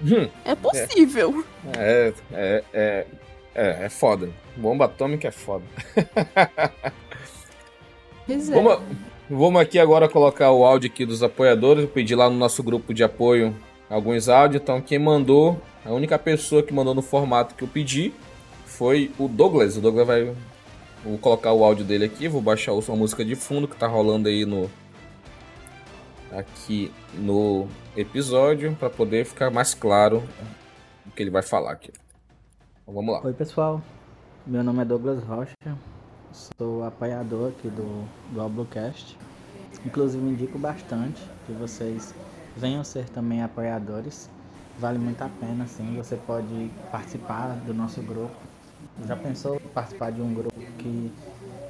[0.02, 1.44] hum, é possível.
[1.76, 3.06] É, é, é,
[3.54, 4.30] é, é foda.
[4.56, 5.64] Bomba atômica é foda.
[8.26, 8.54] Pois é.
[8.54, 8.80] Vamos,
[9.28, 11.84] Vamos aqui agora colocar o áudio aqui dos apoiadores.
[11.84, 13.56] Eu pedi lá no nosso grupo de apoio
[13.88, 14.62] alguns áudios.
[14.62, 18.12] Então, quem mandou, a única pessoa que mandou no formato que eu pedi
[18.66, 19.78] foi o Douglas.
[19.78, 20.34] O Douglas vai.
[21.02, 22.28] Vou colocar o áudio dele aqui.
[22.28, 24.70] Vou baixar a música de fundo que tá rolando aí no.
[26.30, 27.66] Aqui no
[27.96, 28.76] episódio.
[28.78, 30.22] para poder ficar mais claro
[31.06, 31.92] o que ele vai falar aqui.
[32.82, 33.22] Então, vamos lá.
[33.24, 33.80] Oi, pessoal.
[34.46, 35.54] Meu nome é Douglas Rocha.
[36.34, 39.16] Sou apoiador aqui do, do Oblocast.
[39.86, 42.12] Inclusive, indico bastante que vocês
[42.56, 44.28] venham ser também apoiadores.
[44.76, 45.94] Vale muito a pena, sim.
[45.96, 48.34] Você pode participar do nosso grupo.
[49.06, 51.12] Já pensou participar de um grupo que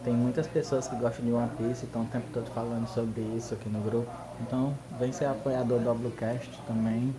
[0.03, 3.53] tem muitas pessoas que gostam de One Piece estão o tempo todo falando sobre isso
[3.53, 4.11] aqui no grupo.
[4.41, 7.15] Então, vem ser apoiador do Oblocast também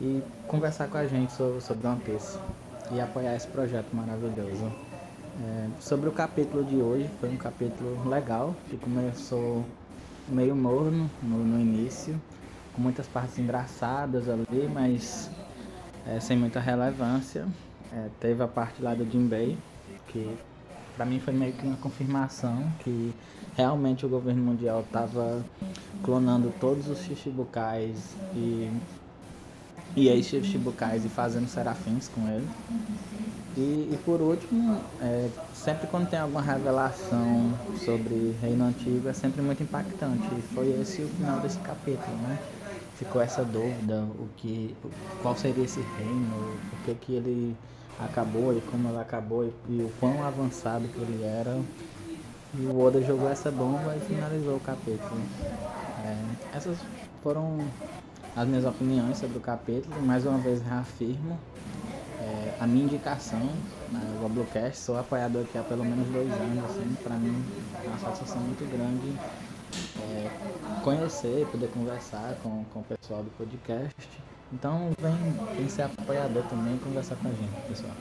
[0.00, 2.36] e conversar com a gente sobre, sobre One Piece
[2.90, 4.93] e apoiar esse projeto maravilhoso.
[5.42, 9.64] É, sobre o capítulo de hoje, foi um capítulo legal, que começou
[10.28, 12.20] meio morno no, no início,
[12.72, 15.30] com muitas partes engraçadas ali, mas
[16.06, 17.46] é, sem muita relevância.
[17.92, 19.56] É, teve a parte lá do Jinbei,
[20.08, 20.36] que
[20.96, 23.12] para mim foi meio que uma confirmação que
[23.56, 25.44] realmente o governo mundial estava
[26.02, 28.70] clonando todos os Shichibukais e
[29.96, 32.48] e ex-Shichibukais e fazendo serafins com ele.
[33.56, 37.52] E, e por último, é, sempre quando tem alguma revelação
[37.84, 40.26] sobre Reino Antigo é sempre muito impactante.
[40.36, 42.38] E foi esse o final desse capítulo, né?
[42.96, 44.76] Ficou essa dúvida, o que,
[45.22, 47.56] qual seria esse reino, por que, que ele
[48.00, 51.56] acabou e como ele acabou e, e o quão avançado que ele era.
[52.56, 55.20] E o Oda jogou essa bomba e finalizou o capítulo.
[56.04, 56.76] É, essas
[57.22, 57.58] foram
[58.34, 60.00] as minhas opiniões sobre o capítulo.
[60.02, 61.38] Mais uma vez reafirmo
[62.34, 63.48] é, a minha indicação
[63.90, 64.78] né, o Oblocast.
[64.78, 66.64] Sou apoiador aqui há pelo menos dois anos.
[66.64, 67.44] Assim, para mim
[67.82, 69.16] é uma satisfação muito grande
[70.00, 70.30] é,
[70.82, 73.94] conhecer, poder conversar com, com o pessoal do podcast.
[74.52, 77.92] Então vem, vem ser apoiador também conversar com a gente, pessoal.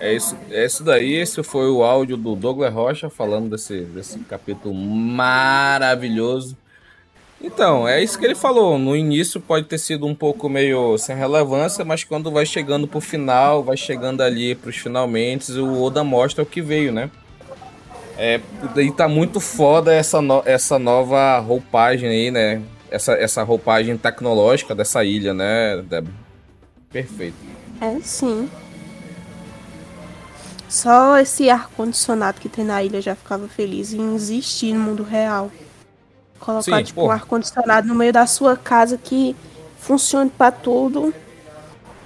[0.00, 1.14] É isso, é isso daí.
[1.14, 6.56] Esse foi o áudio do Douglas Rocha falando desse, desse capítulo maravilhoso
[7.40, 8.78] então, é isso que ele falou.
[8.78, 13.00] No início pode ter sido um pouco meio sem relevância, mas quando vai chegando pro
[13.00, 17.10] final, vai chegando ali pros finalmente, o Oda mostra o que veio, né?
[18.18, 18.40] É,
[18.76, 22.62] e tá muito foda essa, no, essa nova roupagem aí, né?
[22.90, 26.08] Essa, essa roupagem tecnológica dessa ilha, né, Deb?
[26.90, 27.36] Perfeito.
[27.80, 28.48] É, sim.
[30.66, 35.50] Só esse ar-condicionado que tem na ilha já ficava feliz em existir no mundo real.
[36.38, 39.34] Colocar, Sim, tipo, um ar-condicionado no meio da sua casa que
[39.78, 41.14] funcione para tudo.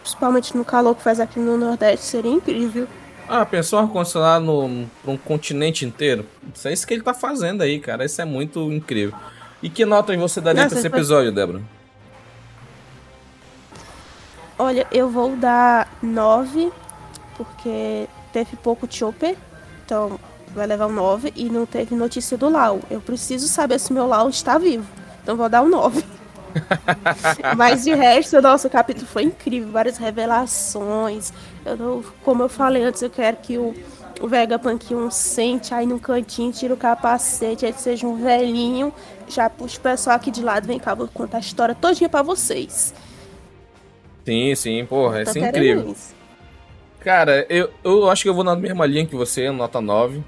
[0.03, 2.89] Principalmente no calor que faz aqui no Nordeste, seria incrível.
[3.29, 6.27] Ah, pensou ar-condicionado para um continente inteiro?
[6.55, 8.05] Isso é isso que ele tá fazendo aí, cara.
[8.05, 9.17] Isso é muito incrível.
[9.63, 11.61] E que nota você daria para esse episódio, Débora?
[14.59, 16.73] Olha, eu vou dar 9,
[17.37, 19.37] porque teve pouco chopper.
[19.85, 20.19] Então,
[20.55, 22.81] vai levar um 9 e não teve notícia do Lau.
[22.91, 24.87] Eu preciso saber se meu Lau está vivo.
[25.23, 26.05] Então vou dar um 9.
[27.57, 31.33] Mas de resto, nosso capítulo foi incrível, várias revelações.
[31.65, 33.75] Eu não, como eu falei antes, eu quero que o,
[34.21, 38.93] o Vegapunk um sente aí no cantinho, tira o capacete, aí seja um velhinho,
[39.29, 42.23] já puxa o pessoal aqui de lado, vem cá, vou contar a história todinha pra
[42.23, 42.93] vocês.
[44.25, 45.93] Sim, sim, porra, isso é incrível.
[45.93, 46.20] Isso.
[47.01, 50.23] Cara, eu, eu acho que eu vou na mesma linha que você, nota 9.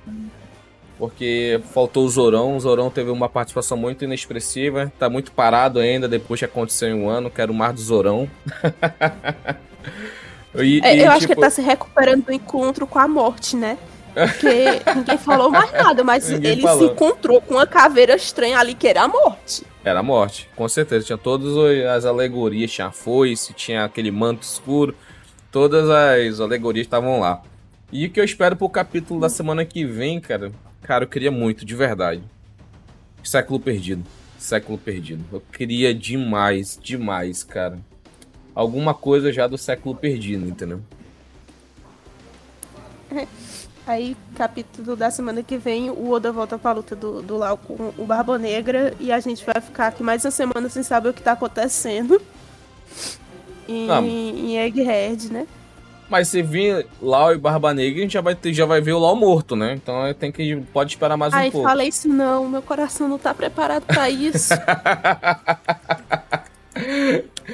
[0.98, 2.56] Porque faltou o Zorão.
[2.56, 4.92] O Zorão teve uma participação muito inexpressiva.
[4.98, 7.30] Tá muito parado ainda depois que aconteceu em um ano.
[7.30, 8.30] Quero mais do Zorão.
[10.54, 11.10] e, é, e, eu tipo...
[11.10, 13.76] acho que ele tá se recuperando do encontro com a morte, né?
[14.14, 16.86] Porque ninguém falou mais nada, mas ninguém ele falou.
[16.86, 19.64] se encontrou com uma caveira estranha ali que era a morte.
[19.84, 21.04] Era a morte, com certeza.
[21.04, 21.56] Tinha todas
[21.86, 24.94] as alegorias, tinha a foice, tinha aquele manto escuro
[25.52, 27.42] Todas as alegorias estavam lá.
[27.92, 30.50] E o que eu espero pro capítulo da semana que vem, cara?
[30.80, 32.22] Cara, eu queria muito, de verdade.
[33.22, 34.02] Século Perdido.
[34.38, 35.22] Século Perdido.
[35.30, 37.78] Eu queria demais, demais, cara.
[38.54, 40.80] Alguma coisa já do século perdido, entendeu?
[43.86, 47.92] Aí, capítulo da semana que vem, o Oda volta pra luta do, do Lau com
[47.98, 51.12] o Barba Negra e a gente vai ficar aqui mais uma semana sem saber o
[51.12, 52.22] que tá acontecendo
[53.68, 54.00] em, ah.
[54.00, 55.46] em Egghead, né?
[56.12, 58.92] Mas se vir Lau e Barba Negra, a gente já vai, ter, já vai ver
[58.92, 59.72] o Lau morto, né?
[59.74, 61.66] Então tem que pode esperar mais Ai, um pouco.
[61.66, 64.52] Ai, falei isso não, meu coração não tá preparado para isso.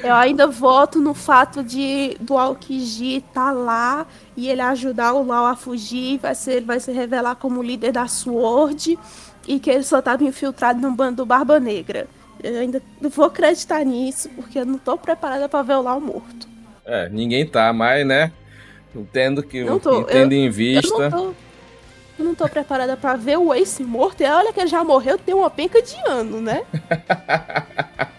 [0.03, 4.05] Eu ainda voto no fato de do Aokiji estar tá lá
[4.35, 7.93] e ele ajudar o Lau a fugir, vai ser, ele vai se revelar como líder
[7.93, 8.99] da SWORD
[9.47, 12.07] e que ele só estava infiltrado no bando do Barba Negra.
[12.41, 15.99] Eu ainda não vou acreditar nisso, porque eu não tô preparada para ver o Lau
[15.99, 16.47] morto.
[16.85, 18.31] É, ninguém tá, mas, né?
[18.95, 20.87] Entendo que não tô, entendo eu, em vista.
[20.87, 21.33] Eu não, tô,
[22.17, 24.21] eu não tô preparada para ver o Ace morto.
[24.21, 26.63] E olha que ele já morreu tem uma penca de ano, né?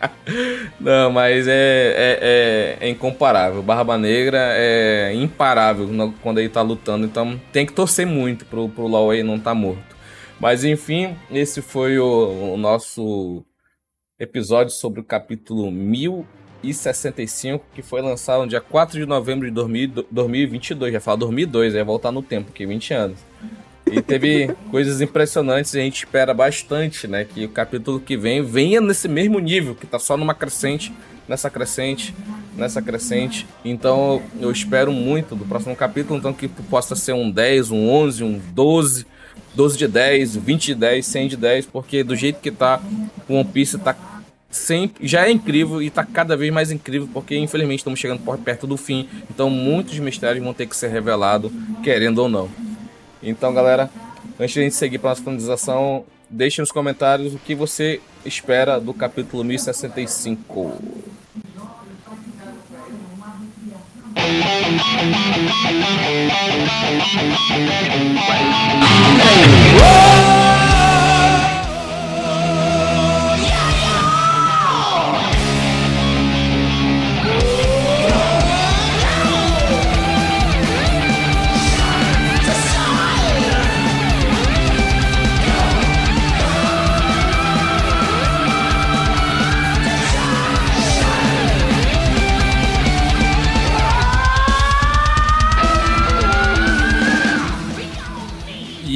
[0.79, 3.63] Não, mas é, é, é, é, incomparável.
[3.63, 5.89] Barba Negra é imparável
[6.23, 7.05] quando ele tá lutando.
[7.05, 9.97] Então tem que torcer muito pro, pro Laway não tá morto.
[10.39, 13.45] Mas enfim, esse foi o, o nosso
[14.21, 20.93] episódio sobre o capítulo 1065, que foi lançado no dia 4 de novembro de 2022.
[20.93, 23.19] Já fala 2002, ia voltar no tempo, que 20 anos.
[23.91, 27.25] E teve coisas impressionantes e a gente espera bastante, né?
[27.25, 30.93] Que o capítulo que vem venha nesse mesmo nível, que tá só numa crescente,
[31.27, 32.15] nessa crescente,
[32.55, 33.47] nessa crescente.
[33.65, 38.23] Então eu espero muito do próximo capítulo, então que possa ser um 10, um 11,
[38.23, 39.07] um 12,
[39.55, 42.83] 12 de 10, 20 de 10, 100 de 10, porque do jeito que tá,
[43.27, 43.95] o One Piece tá
[44.51, 48.67] sempre já é incrível e está cada vez mais incrível porque infelizmente estamos chegando perto
[48.67, 49.09] do fim.
[49.31, 52.49] Então muitos mistérios vão ter que ser revelados querendo ou não.
[53.23, 53.91] Então, galera,
[54.39, 58.81] antes de a gente seguir para nossa finalização, deixe nos comentários o que você espera
[58.81, 60.83] do capítulo 1065.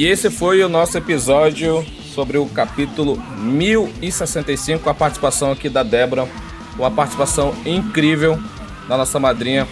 [0.05, 1.83] E esse foi o nosso episódio
[2.13, 6.29] sobre o capítulo 1065, com a participação aqui da Débora,
[6.77, 8.39] uma participação incrível
[8.87, 9.67] da nossa madrinha.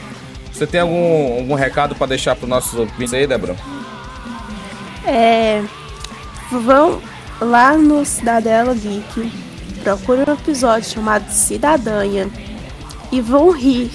[0.52, 3.56] Você tem algum, algum recado para deixar para os nossos ouvintes aí, Débora?
[5.06, 5.62] É.
[6.52, 7.00] Vão
[7.40, 9.32] lá no Cidadela Geek,
[9.84, 12.28] procure um episódio chamado Cidadanha
[13.12, 13.92] e vão rir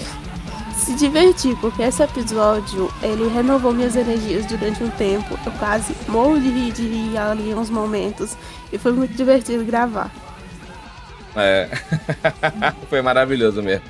[0.78, 5.38] se divertir, porque esse episódio ele renovou minhas energias durante um tempo.
[5.44, 8.36] Eu quase morro de rir de rir ali uns momentos
[8.72, 10.10] e foi muito divertido gravar.
[11.36, 11.68] É,
[12.88, 13.84] foi maravilhoso mesmo.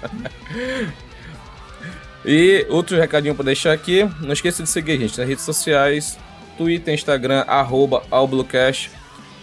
[2.24, 6.18] E outro recadinho para deixar aqui, não esqueça de seguir a gente nas redes sociais,
[6.56, 8.02] Twitter, Instagram, arroba.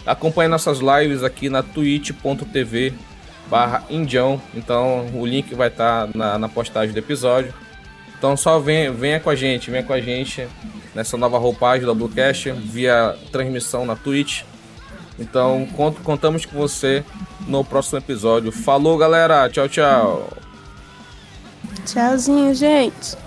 [0.06, 2.94] Acompanhe nossas lives aqui na twitch.tv
[3.48, 4.40] barra Indião.
[4.54, 7.52] Então o link vai estar tá na, na, postagem do episódio.
[8.18, 10.46] Então só venha, venha com a gente, venha com a gente
[10.94, 14.42] nessa nova roupagem do Bluecast via transmissão na Twitch.
[15.18, 17.04] Então conto, contamos com você
[17.46, 18.50] no próximo episódio.
[18.50, 20.28] Falou galera, tchau, tchau.
[21.84, 23.25] Tchauzinho, gente.